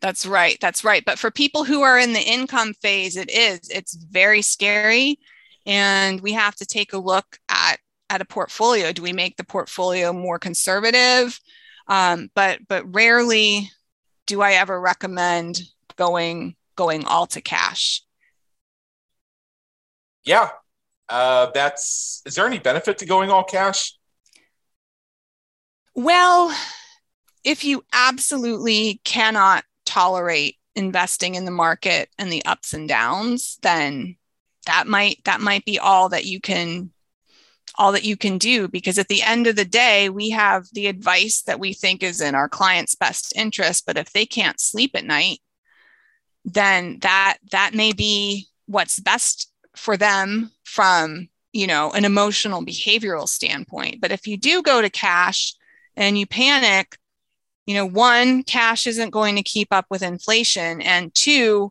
That's 0.00 0.26
right 0.26 0.58
that's 0.60 0.84
right. 0.84 1.04
But 1.04 1.18
for 1.18 1.30
people 1.30 1.64
who 1.64 1.82
are 1.82 1.98
in 1.98 2.12
the 2.12 2.20
income 2.20 2.74
phase 2.74 3.16
it 3.16 3.30
is 3.30 3.60
it's 3.70 3.94
very 3.94 4.42
scary. 4.42 5.18
And 5.64 6.20
we 6.20 6.32
have 6.32 6.56
to 6.56 6.66
take 6.66 6.92
a 6.92 6.98
look 6.98 7.38
at 7.48 7.61
at 8.12 8.20
a 8.20 8.26
portfolio? 8.26 8.92
Do 8.92 9.02
we 9.02 9.14
make 9.14 9.38
the 9.38 9.44
portfolio 9.44 10.12
more 10.12 10.38
conservative? 10.38 11.40
Um, 11.88 12.30
but 12.34 12.60
but 12.68 12.94
rarely 12.94 13.70
do 14.26 14.40
i 14.42 14.52
ever 14.52 14.80
recommend 14.80 15.62
going 15.96 16.54
going 16.76 17.04
all 17.06 17.26
to 17.26 17.40
cash. 17.40 18.02
Yeah. 20.24 20.50
Uh, 21.08 21.50
that's 21.52 22.22
is 22.26 22.34
there 22.34 22.46
any 22.46 22.58
benefit 22.58 22.98
to 22.98 23.06
going 23.06 23.30
all 23.30 23.44
cash? 23.44 23.94
Well 25.94 26.54
if 27.44 27.64
you 27.64 27.84
absolutely 27.92 29.00
cannot 29.04 29.64
tolerate 29.84 30.56
investing 30.76 31.34
in 31.34 31.44
the 31.44 31.50
market 31.50 32.08
and 32.18 32.30
the 32.30 32.44
ups 32.44 32.72
and 32.72 32.88
downs 32.88 33.58
then 33.62 34.16
that 34.66 34.86
might 34.86 35.18
that 35.24 35.40
might 35.40 35.64
be 35.64 35.78
all 35.78 36.08
that 36.10 36.24
you 36.24 36.40
can 36.40 36.90
all 37.76 37.92
that 37.92 38.04
you 38.04 38.16
can 38.16 38.38
do 38.38 38.68
because 38.68 38.98
at 38.98 39.08
the 39.08 39.22
end 39.22 39.46
of 39.46 39.56
the 39.56 39.64
day 39.64 40.08
we 40.08 40.30
have 40.30 40.66
the 40.72 40.86
advice 40.86 41.42
that 41.42 41.60
we 41.60 41.72
think 41.72 42.02
is 42.02 42.20
in 42.20 42.34
our 42.34 42.48
client's 42.48 42.94
best 42.94 43.32
interest 43.36 43.84
but 43.86 43.96
if 43.96 44.12
they 44.12 44.26
can't 44.26 44.60
sleep 44.60 44.90
at 44.94 45.04
night 45.04 45.38
then 46.44 46.98
that 47.00 47.38
that 47.50 47.74
may 47.74 47.92
be 47.92 48.48
what's 48.66 48.98
best 48.98 49.50
for 49.76 49.96
them 49.96 50.50
from 50.64 51.28
you 51.52 51.66
know 51.66 51.90
an 51.92 52.04
emotional 52.04 52.64
behavioral 52.64 53.28
standpoint. 53.28 54.00
But 54.00 54.12
if 54.12 54.26
you 54.26 54.36
do 54.36 54.62
go 54.62 54.82
to 54.82 54.90
cash 54.90 55.54
and 55.96 56.18
you 56.18 56.26
panic 56.26 56.96
you 57.66 57.74
know 57.74 57.86
one 57.86 58.42
cash 58.42 58.86
isn't 58.86 59.10
going 59.10 59.36
to 59.36 59.42
keep 59.42 59.68
up 59.70 59.86
with 59.90 60.02
inflation 60.02 60.80
and 60.82 61.14
two 61.14 61.70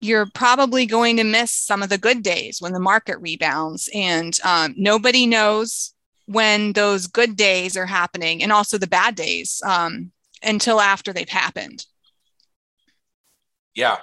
you're 0.00 0.28
probably 0.34 0.86
going 0.86 1.16
to 1.16 1.24
miss 1.24 1.50
some 1.50 1.82
of 1.82 1.88
the 1.88 1.98
good 1.98 2.22
days 2.22 2.58
when 2.60 2.72
the 2.72 2.80
market 2.80 3.18
rebounds. 3.20 3.88
And 3.94 4.38
um, 4.44 4.74
nobody 4.76 5.26
knows 5.26 5.94
when 6.26 6.72
those 6.72 7.06
good 7.06 7.36
days 7.36 7.76
are 7.76 7.86
happening 7.86 8.42
and 8.42 8.52
also 8.52 8.78
the 8.78 8.86
bad 8.86 9.14
days 9.14 9.62
um, 9.64 10.12
until 10.42 10.80
after 10.80 11.12
they've 11.12 11.28
happened. 11.28 11.86
Yeah. 13.74 13.98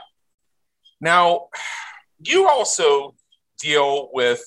Now, 1.00 1.48
you 2.20 2.48
also 2.48 3.16
deal 3.60 4.10
with 4.14 4.44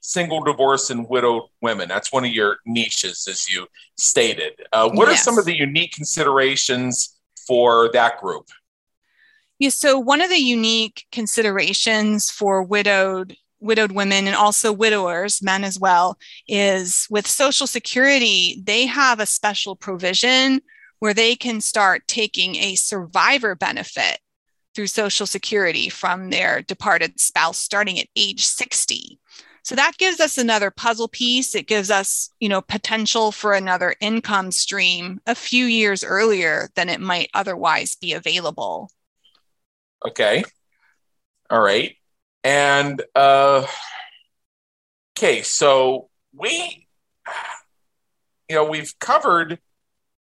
single, 0.00 0.42
divorced, 0.42 0.90
and 0.90 1.08
widowed 1.08 1.44
women. 1.60 1.88
That's 1.88 2.12
one 2.12 2.24
of 2.24 2.30
your 2.30 2.58
niches, 2.64 3.26
as 3.28 3.48
you 3.48 3.66
stated. 3.98 4.52
Uh, 4.72 4.88
what 4.88 5.08
yes. 5.08 5.20
are 5.20 5.24
some 5.24 5.38
of 5.38 5.44
the 5.44 5.54
unique 5.54 5.92
considerations 5.92 7.18
for 7.46 7.90
that 7.92 8.18
group? 8.18 8.46
Yeah, 9.58 9.70
so 9.70 9.98
one 9.98 10.20
of 10.20 10.30
the 10.30 10.38
unique 10.38 11.06
considerations 11.10 12.30
for 12.30 12.62
widowed 12.62 13.36
widowed 13.60 13.92
women 13.92 14.26
and 14.26 14.36
also 14.36 14.72
widowers, 14.72 15.42
men 15.42 15.64
as 15.64 15.80
well, 15.80 16.16
is 16.46 17.08
with 17.10 17.26
Social 17.26 17.66
Security, 17.66 18.62
they 18.64 18.86
have 18.86 19.18
a 19.18 19.26
special 19.26 19.74
provision 19.74 20.60
where 21.00 21.14
they 21.14 21.34
can 21.34 21.60
start 21.60 22.06
taking 22.06 22.56
a 22.56 22.74
survivor 22.76 23.54
benefit 23.54 24.20
through 24.74 24.86
Social 24.86 25.26
Security 25.26 25.88
from 25.88 26.30
their 26.30 26.62
departed 26.62 27.18
spouse 27.18 27.58
starting 27.58 27.98
at 27.98 28.06
age 28.14 28.46
60. 28.46 29.18
So 29.64 29.74
that 29.74 29.98
gives 29.98 30.20
us 30.20 30.38
another 30.38 30.70
puzzle 30.70 31.08
piece. 31.08 31.54
It 31.54 31.66
gives 31.66 31.90
us, 31.90 32.30
you 32.40 32.48
know, 32.48 32.62
potential 32.62 33.32
for 33.32 33.52
another 33.52 33.94
income 34.00 34.50
stream 34.50 35.20
a 35.26 35.34
few 35.34 35.66
years 35.66 36.02
earlier 36.02 36.70
than 36.74 36.88
it 36.88 37.00
might 37.00 37.28
otherwise 37.34 37.96
be 37.96 38.12
available. 38.12 38.90
Okay. 40.06 40.44
All 41.50 41.60
right. 41.60 41.96
And 42.44 43.02
uh 43.14 43.66
okay, 45.16 45.42
so 45.42 46.08
we 46.32 46.86
you 48.48 48.56
know, 48.56 48.64
we've 48.64 48.98
covered 48.98 49.58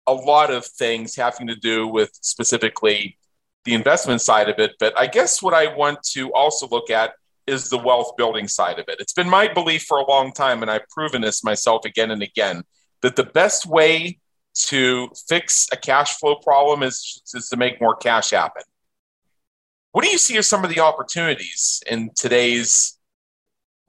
a 0.08 0.14
lot 0.14 0.50
of 0.50 0.66
things 0.66 1.16
having 1.16 1.48
to 1.48 1.56
do 1.56 1.88
with 1.88 2.12
specifically 2.22 3.18
the 3.66 3.74
investment 3.74 4.22
side 4.22 4.50
of 4.50 4.58
it, 4.60 4.72
but 4.80 4.98
I 4.98 5.08
guess 5.08 5.42
what 5.42 5.54
I 5.54 5.76
want 5.76 6.02
to 6.14 6.34
also 6.34 6.68
look 6.70 6.90
at 6.90 7.14
is 7.46 7.70
the 7.70 7.78
wealth 7.78 8.16
building 8.18 8.48
side 8.48 8.80
of 8.80 8.86
it. 8.88 9.00
It's 9.00 9.14
been 9.14 9.30
my 9.30 9.48
belief 9.48 9.84
for 9.84 10.00
a 10.00 10.10
long 10.10 10.32
time, 10.32 10.62
and 10.62 10.72
I've 10.72 10.88
proven 10.90 11.22
this 11.22 11.44
myself 11.44 11.86
again 11.86 12.12
and 12.12 12.24
again, 12.24 12.64
that 13.02 13.16
the 13.16 13.26
best 13.26 13.66
way 13.66 14.20
to 14.56 15.10
fix 15.28 15.68
a 15.72 15.78
cash 15.78 16.18
flow 16.18 16.36
problem 16.36 16.82
is, 16.82 17.22
is 17.36 17.50
to 17.50 17.58
make 17.58 17.80
more 17.80 17.96
cash 17.96 18.32
happen. 18.32 18.64
What 19.98 20.04
do 20.04 20.12
you 20.12 20.20
see 20.20 20.38
as 20.38 20.46
some 20.46 20.64
of 20.64 20.70
the 20.70 20.80
opportunities 20.80 21.82
in 21.90 22.12
today's 22.16 23.00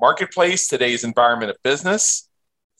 marketplace, 0.00 0.66
today's 0.66 1.04
environment 1.04 1.50
of 1.50 1.62
business 1.62 2.30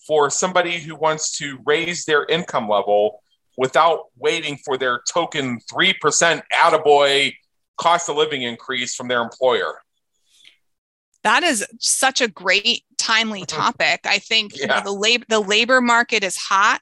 for 0.07 0.31
somebody 0.31 0.79
who 0.79 0.97
wants 0.97 1.37
to 1.37 1.59
raise 1.67 2.07
their 2.07 2.25
income 2.25 2.71
level 2.71 3.23
without 3.59 4.05
waiting 4.17 4.57
for 4.65 4.79
their 4.79 5.03
token 5.13 5.61
3% 5.71 6.43
attaboy 6.55 7.35
cost 7.77 8.09
of 8.09 8.17
living 8.17 8.45
increase 8.45 8.95
from 8.95 9.09
their 9.09 9.21
employer? 9.21 9.83
That 11.23 11.43
is 11.43 11.67
such 11.81 12.23
a 12.23 12.29
great 12.29 12.85
timely 12.97 13.45
topic. 13.45 14.07
I 14.07 14.21
think 14.21 14.57
yeah. 14.57 14.63
you 14.63 14.69
know, 14.69 14.81
the 14.85 14.99
labor 14.99 15.27
the 15.29 15.41
labor 15.41 15.83
market 15.83 16.25
is 16.25 16.39
hot 16.39 16.81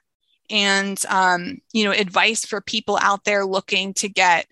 and 0.49 0.97
um, 1.09 1.57
you 1.73 1.83
know 1.83 1.91
advice 1.91 2.45
for 2.45 2.61
people 2.61 2.97
out 3.01 3.25
there 3.25 3.45
looking 3.45 3.93
to 3.95 4.07
get 4.07 4.47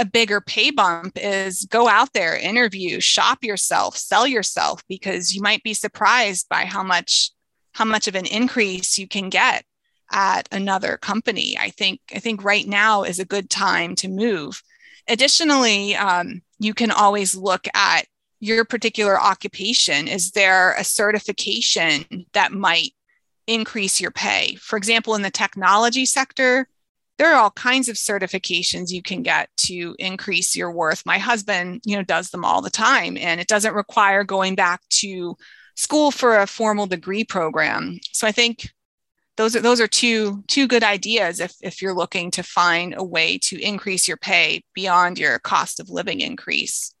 a 0.00 0.04
bigger 0.06 0.40
pay 0.40 0.70
bump 0.70 1.18
is 1.20 1.66
go 1.66 1.86
out 1.86 2.14
there, 2.14 2.34
interview, 2.34 3.00
shop 3.00 3.44
yourself, 3.44 3.98
sell 3.98 4.26
yourself 4.26 4.82
because 4.88 5.34
you 5.34 5.42
might 5.42 5.62
be 5.62 5.74
surprised 5.74 6.48
by 6.48 6.64
how 6.64 6.82
much 6.82 7.30
how 7.72 7.84
much 7.84 8.08
of 8.08 8.14
an 8.14 8.24
increase 8.24 8.98
you 8.98 9.06
can 9.06 9.28
get 9.28 9.62
at 10.10 10.48
another 10.50 10.96
company. 10.96 11.56
I 11.60 11.68
think 11.68 12.00
I 12.14 12.18
think 12.18 12.42
right 12.42 12.66
now 12.66 13.02
is 13.02 13.18
a 13.18 13.26
good 13.26 13.50
time 13.50 13.94
to 13.96 14.08
move. 14.08 14.62
Additionally, 15.06 15.94
um, 15.96 16.40
you 16.58 16.72
can 16.72 16.90
always 16.90 17.34
look 17.34 17.66
at 17.74 18.06
your 18.40 18.64
particular 18.64 19.20
occupation. 19.20 20.08
Is 20.08 20.30
there 20.30 20.72
a 20.76 20.84
certification 20.84 22.24
that 22.32 22.52
might 22.52 22.92
increase 23.46 24.00
your 24.00 24.12
pay? 24.12 24.54
For 24.54 24.78
example, 24.78 25.14
in 25.14 25.20
the 25.20 25.30
technology 25.30 26.06
sector, 26.06 26.68
there 27.20 27.34
are 27.34 27.38
all 27.38 27.50
kinds 27.50 27.90
of 27.90 27.96
certifications 27.96 28.90
you 28.90 29.02
can 29.02 29.22
get 29.22 29.50
to 29.54 29.94
increase 29.98 30.56
your 30.56 30.72
worth. 30.72 31.04
My 31.04 31.18
husband, 31.18 31.82
you 31.84 31.94
know, 31.94 32.02
does 32.02 32.30
them 32.30 32.46
all 32.46 32.62
the 32.62 32.70
time, 32.70 33.18
and 33.18 33.38
it 33.38 33.46
doesn't 33.46 33.74
require 33.74 34.24
going 34.24 34.54
back 34.54 34.80
to 35.00 35.36
school 35.74 36.12
for 36.12 36.38
a 36.38 36.46
formal 36.46 36.86
degree 36.86 37.22
program. 37.22 38.00
So 38.12 38.26
I 38.26 38.32
think 38.32 38.70
those 39.36 39.54
are 39.54 39.60
those 39.60 39.82
are 39.82 39.86
two 39.86 40.42
two 40.48 40.66
good 40.66 40.82
ideas 40.82 41.40
if 41.40 41.52
if 41.60 41.82
you're 41.82 41.92
looking 41.92 42.30
to 42.30 42.42
find 42.42 42.94
a 42.96 43.04
way 43.04 43.36
to 43.42 43.60
increase 43.60 44.08
your 44.08 44.16
pay 44.16 44.64
beyond 44.74 45.18
your 45.18 45.38
cost 45.40 45.78
of 45.78 45.90
living 45.90 46.22
increase. 46.22 46.94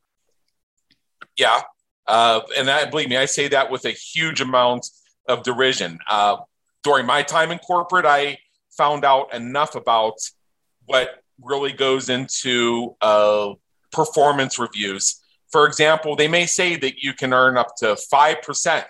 Yeah, 1.38 1.62
uh, 2.06 2.42
and 2.58 2.68
I 2.68 2.84
believe 2.84 3.08
me, 3.08 3.16
I 3.16 3.24
say 3.24 3.48
that 3.48 3.70
with 3.70 3.86
a 3.86 3.92
huge 3.92 4.42
amount 4.42 4.86
of 5.26 5.44
derision. 5.44 5.98
Uh, 6.06 6.36
during 6.82 7.06
my 7.06 7.22
time 7.22 7.50
in 7.50 7.58
corporate, 7.58 8.04
I 8.04 8.36
found 8.76 9.04
out 9.04 9.34
enough 9.34 9.74
about 9.74 10.14
what 10.86 11.22
really 11.42 11.72
goes 11.72 12.08
into 12.08 12.96
uh, 13.00 13.52
performance 13.92 14.58
reviews. 14.58 15.20
For 15.50 15.66
example, 15.66 16.16
they 16.16 16.28
may 16.28 16.46
say 16.46 16.76
that 16.76 17.02
you 17.02 17.12
can 17.12 17.32
earn 17.32 17.56
up 17.56 17.76
to 17.78 17.96
5% 18.12 18.84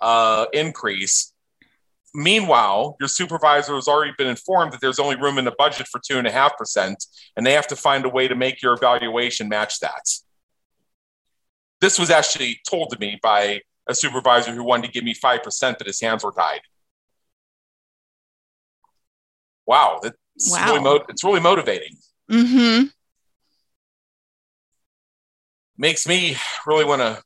uh, 0.00 0.46
increase. 0.52 1.32
Meanwhile, 2.14 2.96
your 3.00 3.08
supervisor 3.08 3.74
has 3.74 3.88
already 3.88 4.12
been 4.18 4.26
informed 4.26 4.72
that 4.72 4.80
there's 4.80 4.98
only 4.98 5.16
room 5.16 5.38
in 5.38 5.44
the 5.44 5.54
budget 5.56 5.86
for 5.88 6.00
2.5%, 6.00 7.06
and 7.36 7.46
they 7.46 7.52
have 7.52 7.68
to 7.68 7.76
find 7.76 8.04
a 8.04 8.08
way 8.08 8.28
to 8.28 8.34
make 8.34 8.60
your 8.62 8.74
evaluation 8.74 9.48
match 9.48 9.80
that. 9.80 10.06
This 11.80 11.98
was 11.98 12.10
actually 12.10 12.60
told 12.68 12.90
to 12.90 12.98
me 12.98 13.18
by 13.22 13.62
a 13.88 13.94
supervisor 13.94 14.54
who 14.54 14.62
wanted 14.62 14.86
to 14.86 14.92
give 14.92 15.04
me 15.04 15.14
5%, 15.14 15.78
but 15.78 15.86
his 15.86 16.00
hands 16.00 16.22
were 16.22 16.32
tied. 16.32 16.60
Wow, 19.66 20.00
that's 20.02 20.16
wow. 20.50 20.66
Really 20.66 20.80
mo- 20.80 21.04
it's 21.08 21.24
really 21.24 21.40
motivating. 21.40 21.96
Mm-hmm. 22.30 22.86
Makes 25.78 26.06
me 26.06 26.36
really 26.66 26.84
want 26.84 27.02
to 27.02 27.22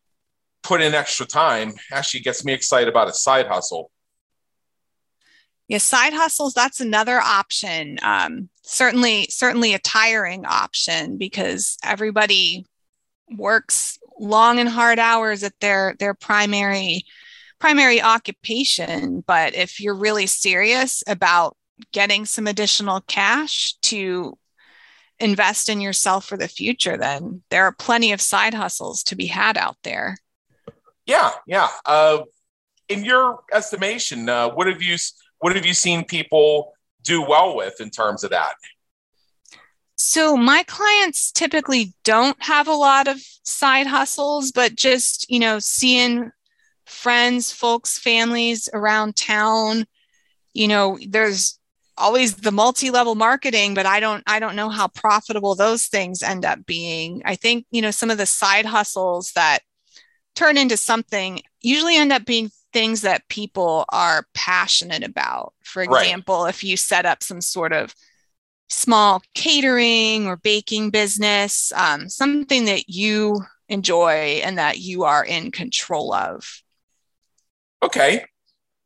put 0.62 0.80
in 0.80 0.94
extra 0.94 1.26
time. 1.26 1.74
Actually, 1.92 2.20
gets 2.20 2.44
me 2.44 2.52
excited 2.52 2.88
about 2.88 3.08
a 3.08 3.12
side 3.12 3.46
hustle. 3.46 3.90
Yeah, 5.68 5.78
side 5.78 6.12
hustles. 6.12 6.54
That's 6.54 6.80
another 6.80 7.18
option. 7.18 7.98
Um, 8.02 8.48
certainly, 8.62 9.26
certainly 9.30 9.74
a 9.74 9.78
tiring 9.78 10.44
option 10.46 11.18
because 11.18 11.76
everybody 11.82 12.66
works 13.36 13.98
long 14.18 14.58
and 14.58 14.68
hard 14.68 14.98
hours 14.98 15.42
at 15.42 15.58
their 15.60 15.94
their 15.98 16.14
primary 16.14 17.04
primary 17.58 18.00
occupation 18.00 19.22
but 19.26 19.54
if 19.54 19.80
you're 19.80 19.94
really 19.94 20.26
serious 20.26 21.02
about 21.06 21.55
getting 21.92 22.24
some 22.24 22.46
additional 22.46 23.00
cash 23.02 23.74
to 23.82 24.38
invest 25.18 25.68
in 25.68 25.80
yourself 25.80 26.26
for 26.26 26.36
the 26.36 26.48
future 26.48 26.96
then 26.96 27.42
there 27.50 27.64
are 27.64 27.72
plenty 27.72 28.12
of 28.12 28.20
side 28.20 28.52
hustles 28.52 29.02
to 29.02 29.16
be 29.16 29.26
had 29.26 29.56
out 29.56 29.76
there. 29.82 30.16
Yeah 31.06 31.30
yeah. 31.46 31.68
Uh, 31.84 32.18
in 32.88 33.04
your 33.04 33.40
estimation 33.52 34.28
uh, 34.28 34.50
what 34.50 34.66
have 34.66 34.82
you 34.82 34.96
what 35.38 35.54
have 35.56 35.66
you 35.66 35.74
seen 35.74 36.04
people 36.04 36.72
do 37.02 37.22
well 37.22 37.56
with 37.56 37.80
in 37.80 37.90
terms 37.90 38.24
of 38.24 38.30
that? 38.30 38.54
So 39.96 40.36
my 40.36 40.62
clients 40.64 41.32
typically 41.32 41.94
don't 42.04 42.40
have 42.42 42.68
a 42.68 42.74
lot 42.74 43.08
of 43.08 43.18
side 43.44 43.86
hustles, 43.86 44.52
but 44.52 44.74
just, 44.76 45.28
you 45.30 45.38
know, 45.38 45.58
seeing 45.58 46.30
friends, 46.84 47.50
folks, 47.50 47.98
families 47.98 48.68
around 48.74 49.16
town, 49.16 49.86
you 50.52 50.68
know, 50.68 50.98
there's 51.08 51.58
always 51.98 52.36
the 52.36 52.52
multi-level 52.52 53.14
marketing, 53.14 53.74
but 53.74 53.86
I 53.86 54.00
don't 54.00 54.22
I 54.26 54.38
don't 54.38 54.56
know 54.56 54.68
how 54.68 54.88
profitable 54.88 55.54
those 55.54 55.86
things 55.86 56.22
end 56.22 56.44
up 56.44 56.66
being. 56.66 57.22
I 57.24 57.36
think, 57.36 57.66
you 57.70 57.82
know, 57.82 57.90
some 57.90 58.10
of 58.10 58.18
the 58.18 58.26
side 58.26 58.66
hustles 58.66 59.32
that 59.34 59.60
turn 60.34 60.58
into 60.58 60.76
something 60.76 61.40
usually 61.62 61.96
end 61.96 62.12
up 62.12 62.24
being 62.24 62.50
things 62.72 63.02
that 63.02 63.28
people 63.28 63.86
are 63.88 64.26
passionate 64.34 65.02
about. 65.02 65.54
For 65.64 65.82
example, 65.82 66.44
right. 66.44 66.50
if 66.50 66.62
you 66.62 66.76
set 66.76 67.06
up 67.06 67.22
some 67.22 67.40
sort 67.40 67.72
of 67.72 67.94
small 68.68 69.22
catering 69.34 70.26
or 70.26 70.36
baking 70.36 70.90
business, 70.90 71.72
um, 71.74 72.08
something 72.08 72.66
that 72.66 72.88
you 72.88 73.40
enjoy 73.68 74.40
and 74.44 74.58
that 74.58 74.78
you 74.78 75.04
are 75.04 75.24
in 75.24 75.50
control 75.50 76.12
of. 76.12 76.62
Okay, 77.82 78.24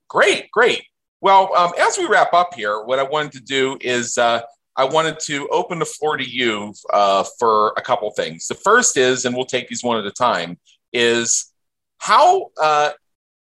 great, 0.09 0.51
great. 0.51 0.83
Well, 1.21 1.55
um, 1.55 1.73
as 1.79 1.99
we 1.99 2.07
wrap 2.07 2.33
up 2.33 2.55
here, 2.55 2.83
what 2.83 2.99
I 2.99 3.03
wanted 3.03 3.33
to 3.33 3.41
do 3.41 3.77
is 3.81 4.17
uh, 4.17 4.41
I 4.77 4.85
wanted 4.85 5.19
to 5.21 5.49
open 5.49 5.79
the 5.79 5.85
floor 5.85 6.17
to 6.17 6.25
you 6.25 6.73
uh, 6.93 7.25
for 7.39 7.75
a 7.77 7.83
couple 7.83 8.11
things. 8.13 8.47
The 8.47 8.55
first 8.55 8.97
is, 8.97 9.27
and 9.27 9.35
we'll 9.37 9.45
take 9.45 9.69
these 9.69 9.85
one 9.85 9.99
at 9.99 10.07
a 10.07 10.11
time, 10.11 10.59
is 10.93 11.53
how, 11.99 12.51
uh, 12.61 12.91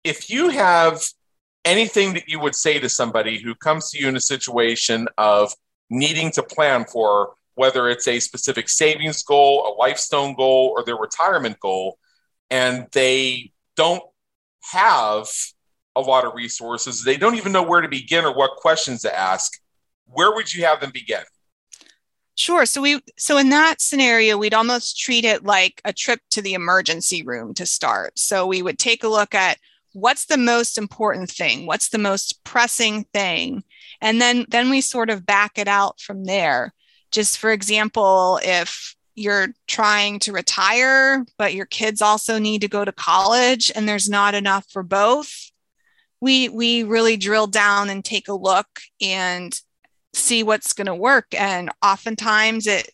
if 0.03 0.29
you 0.29 0.49
have 0.49 1.03
anything 1.65 2.13
that 2.13 2.27
you 2.27 2.39
would 2.39 2.55
say 2.55 2.79
to 2.79 2.89
somebody 2.89 3.39
who 3.39 3.53
comes 3.53 3.91
to 3.91 3.99
you 3.99 4.07
in 4.07 4.15
a 4.15 4.21
situation 4.21 5.07
of 5.17 5.53
needing 5.89 6.31
to 6.31 6.41
plan 6.41 6.85
for 6.85 7.33
whether 7.55 7.89
it's 7.89 8.07
a 8.07 8.19
specific 8.19 8.69
savings 8.69 9.21
goal, 9.23 9.67
a 9.67 9.71
lifestone 9.79 10.33
goal, 10.35 10.73
or 10.75 10.83
their 10.83 10.95
retirement 10.95 11.59
goal, 11.59 11.97
and 12.49 12.87
they 12.93 13.51
don't 13.75 14.03
have 14.71 15.29
a 15.97 16.01
lot 16.01 16.25
of 16.25 16.33
resources. 16.33 17.03
They 17.03 17.17
don't 17.17 17.35
even 17.35 17.51
know 17.51 17.63
where 17.63 17.81
to 17.81 17.87
begin 17.87 18.25
or 18.25 18.33
what 18.33 18.51
questions 18.57 19.01
to 19.01 19.17
ask. 19.17 19.53
Where 20.05 20.33
would 20.33 20.53
you 20.53 20.65
have 20.65 20.79
them 20.79 20.91
begin? 20.91 21.23
Sure. 22.35 22.65
So 22.65 22.81
we 22.81 23.01
so 23.17 23.37
in 23.37 23.49
that 23.49 23.81
scenario, 23.81 24.37
we'd 24.37 24.53
almost 24.53 24.99
treat 24.99 25.25
it 25.25 25.43
like 25.43 25.81
a 25.83 25.91
trip 25.91 26.21
to 26.31 26.41
the 26.41 26.53
emergency 26.53 27.23
room 27.23 27.53
to 27.55 27.65
start. 27.65 28.17
So 28.19 28.45
we 28.45 28.61
would 28.61 28.77
take 28.77 29.03
a 29.03 29.09
look 29.09 29.33
at 29.33 29.57
what's 29.93 30.25
the 30.25 30.37
most 30.37 30.77
important 30.77 31.31
thing, 31.31 31.65
what's 31.65 31.89
the 31.89 31.97
most 31.97 32.43
pressing 32.43 33.05
thing, 33.05 33.63
and 34.01 34.21
then 34.21 34.45
then 34.49 34.69
we 34.69 34.81
sort 34.81 35.09
of 35.09 35.25
back 35.25 35.57
it 35.57 35.67
out 35.67 35.99
from 35.99 36.25
there 36.25 36.73
just 37.11 37.37
for 37.37 37.51
example 37.51 38.39
if 38.43 38.95
you're 39.15 39.47
trying 39.67 40.19
to 40.19 40.31
retire 40.31 41.25
but 41.37 41.53
your 41.53 41.65
kids 41.65 42.01
also 42.01 42.37
need 42.37 42.61
to 42.61 42.67
go 42.67 42.85
to 42.85 42.91
college 42.91 43.71
and 43.75 43.87
there's 43.87 44.09
not 44.09 44.35
enough 44.35 44.65
for 44.71 44.83
both 44.83 45.46
we 46.21 46.49
we 46.49 46.83
really 46.83 47.17
drill 47.17 47.47
down 47.47 47.89
and 47.89 48.03
take 48.03 48.27
a 48.27 48.33
look 48.33 48.67
and 49.01 49.59
see 50.13 50.43
what's 50.43 50.73
going 50.73 50.87
to 50.87 50.95
work 50.95 51.27
and 51.33 51.69
oftentimes 51.83 52.65
it 52.65 52.91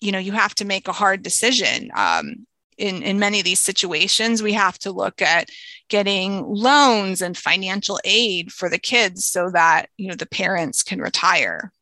you 0.00 0.12
know 0.12 0.18
you 0.18 0.32
have 0.32 0.54
to 0.54 0.64
make 0.64 0.88
a 0.88 0.92
hard 0.92 1.22
decision 1.22 1.90
um, 1.94 2.46
in, 2.80 3.02
in 3.02 3.18
many 3.18 3.38
of 3.38 3.44
these 3.44 3.60
situations, 3.60 4.42
we 4.42 4.54
have 4.54 4.78
to 4.80 4.90
look 4.90 5.20
at 5.20 5.50
getting 5.88 6.42
loans 6.46 7.20
and 7.20 7.36
financial 7.36 8.00
aid 8.04 8.50
for 8.52 8.68
the 8.68 8.78
kids 8.78 9.26
so 9.26 9.50
that 9.50 9.90
you 9.96 10.08
know 10.08 10.14
the 10.14 10.26
parents 10.26 10.82
can 10.82 11.00
retire. 11.00 11.72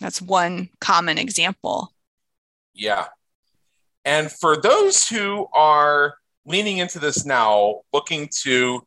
That's 0.00 0.20
one 0.20 0.68
common 0.80 1.16
example. 1.16 1.92
Yeah. 2.74 3.06
And 4.04 4.30
for 4.30 4.56
those 4.56 5.08
who 5.08 5.48
are 5.52 6.16
leaning 6.44 6.78
into 6.78 6.98
this 6.98 7.24
now, 7.24 7.80
looking 7.92 8.28
to 8.42 8.86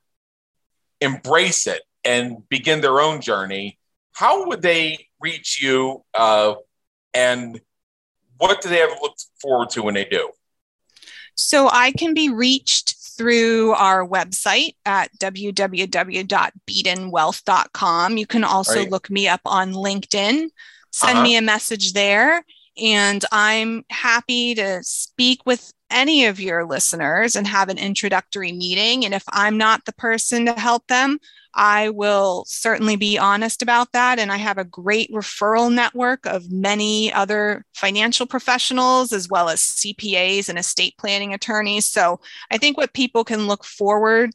embrace 1.02 1.68
it 1.68 1.82
and 2.04 2.38
begin 2.50 2.82
their 2.82 3.00
own 3.02 3.22
journey, 3.22 3.78
how 4.14 4.48
would 4.48 4.62
they 4.62 5.08
reach 5.20 5.62
you 5.62 6.04
uh, 6.14 6.54
and 7.14 7.60
what 8.38 8.62
do 8.62 8.70
they 8.70 8.78
have 8.78 8.96
to 8.96 9.02
look 9.02 9.18
forward 9.42 9.70
to 9.72 9.84
when 9.84 9.94
they 9.94 10.06
do? 10.06 10.32
So 11.36 11.68
I 11.72 11.92
can 11.92 12.14
be 12.14 12.30
reached 12.30 12.96
through 13.18 13.74
our 13.74 14.08
website 14.08 14.76
at 14.86 15.12
www.bedenwealth.com. 15.20 18.18
You 18.18 18.28
can 18.28 18.44
also 18.44 18.80
right. 18.80 18.90
look 18.90 19.10
me 19.10 19.28
up 19.28 19.42
on 19.46 19.74
LinkedIn, 19.74 20.50
send 20.92 21.18
uh-huh. 21.18 21.24
me 21.24 21.36
a 21.38 21.42
message 21.42 21.94
there, 21.94 22.44
and 22.82 23.24
I'm 23.32 23.86
happy 23.90 24.56
to 24.56 24.84
speak 24.84 25.46
with 25.46 25.72
any 25.92 26.26
of 26.26 26.40
your 26.40 26.66
listeners 26.66 27.36
and 27.36 27.48
have 27.48 27.70
an 27.70 27.78
introductory 27.78 28.52
meeting. 28.52 29.06
And 29.06 29.14
if 29.14 29.24
I'm 29.30 29.58
not 29.58 29.86
the 29.86 29.94
person 29.94 30.46
to 30.46 30.54
help 30.54 30.88
them, 30.88 31.20
I 31.54 31.90
will 31.90 32.46
certainly 32.48 32.96
be 32.96 33.18
honest 33.18 33.62
about 33.62 33.92
that. 33.92 34.20
And 34.20 34.32
I 34.32 34.38
have 34.38 34.58
a 34.58 34.64
great 34.64 35.12
referral 35.12 35.74
network 35.74 36.26
of 36.26 36.52
many 36.52 37.12
other 37.12 37.66
financial 37.74 38.26
professionals, 38.26 39.12
as 39.12 39.28
well 39.28 39.50
as 39.50 39.60
CPAs 39.60 40.48
and 40.48 40.58
estate 40.58 40.96
planning 40.98 41.34
attorneys. 41.34 41.86
So 41.86 42.22
I 42.50 42.58
think 42.58 42.78
what 42.78 42.94
people 42.94 43.24
can 43.24 43.48
look 43.48 43.66
forward 43.66 44.32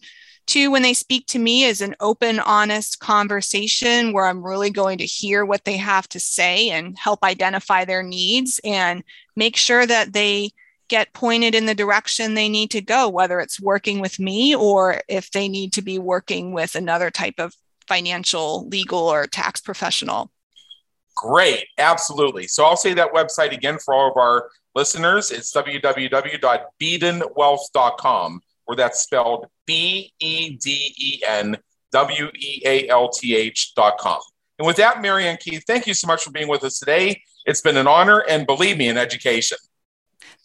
to 0.49 0.71
when 0.71 0.83
they 0.83 0.95
speak 0.95 1.27
to 1.27 1.39
me 1.39 1.65
is 1.65 1.81
an 1.81 1.97
open, 2.01 2.39
honest 2.39 3.01
conversation 3.01 4.13
where 4.13 4.27
I'm 4.27 4.45
really 4.45 4.71
going 4.71 4.99
to 4.99 5.07
hear 5.07 5.45
what 5.45 5.65
they 5.65 5.77
have 5.77 6.09
to 6.11 6.21
say 6.21 6.71
and 6.71 6.97
help 6.97 7.25
identify 7.25 7.85
their 7.85 8.03
needs 8.03 8.61
and 8.63 9.03
make 9.35 9.57
sure 9.57 9.87
that 9.87 10.13
they 10.13 10.51
get 10.89 11.13
pointed 11.13 11.55
in 11.55 11.67
the 11.67 11.75
direction 11.75 12.33
they 12.35 12.49
need 12.49 12.71
to 12.71 12.81
go, 12.81 13.09
whether 13.09 13.41
it's 13.41 13.61
working 13.61 14.01
with 14.01 14.19
me 14.19 14.55
or 14.55 15.03
if 15.09 15.31
they 15.31 15.49
need 15.49 15.73
to 15.75 15.83
be 15.83 15.99
working 15.99 16.53
with 16.53 16.75
another 16.75 17.11
type 17.11 17.35
of 17.39 17.55
financial, 17.89 18.67
legal, 18.69 18.99
or 18.99 19.27
tax 19.27 19.61
professional. 19.61 20.31
Great, 21.17 21.67
absolutely. 21.79 22.47
So 22.47 22.65
I'll 22.65 22.77
say 22.77 22.95
that 22.95 23.13
website 23.13 23.53
again 23.53 23.79
for 23.79 23.93
all 23.95 24.11
of 24.11 24.17
our 24.17 24.49
listeners. 24.75 25.31
It's 25.31 25.53
www.bedenwealth.com, 25.53 28.41
where 28.67 28.77
that's 28.77 29.01
spelled 29.01 29.47
B 29.67 30.13
E 30.21 30.57
D 30.57 30.95
E 30.99 31.23
N 31.27 31.57
W 31.93 32.29
E 32.35 32.63
A 32.67 32.89
L 32.89 33.09
T 33.09 33.35
H.com. 33.35 34.21
And 34.59 34.67
with 34.67 34.77
that, 34.77 35.03
Marianne 35.03 35.39
Keith, 35.39 35.65
thank 35.67 35.87
you 35.87 35.95
so 35.95 36.07
much 36.07 36.25
for 36.25 36.31
being 36.31 36.49
with 36.49 36.65
us 36.65 36.79
today. 36.79 37.23
It's 37.47 37.61
been 37.61 37.77
an 37.77 37.87
honor 37.87 38.25
and 38.29 38.47
believe 38.47 38.79
me, 38.79 38.89
an 38.89 38.99
education. 38.99 39.59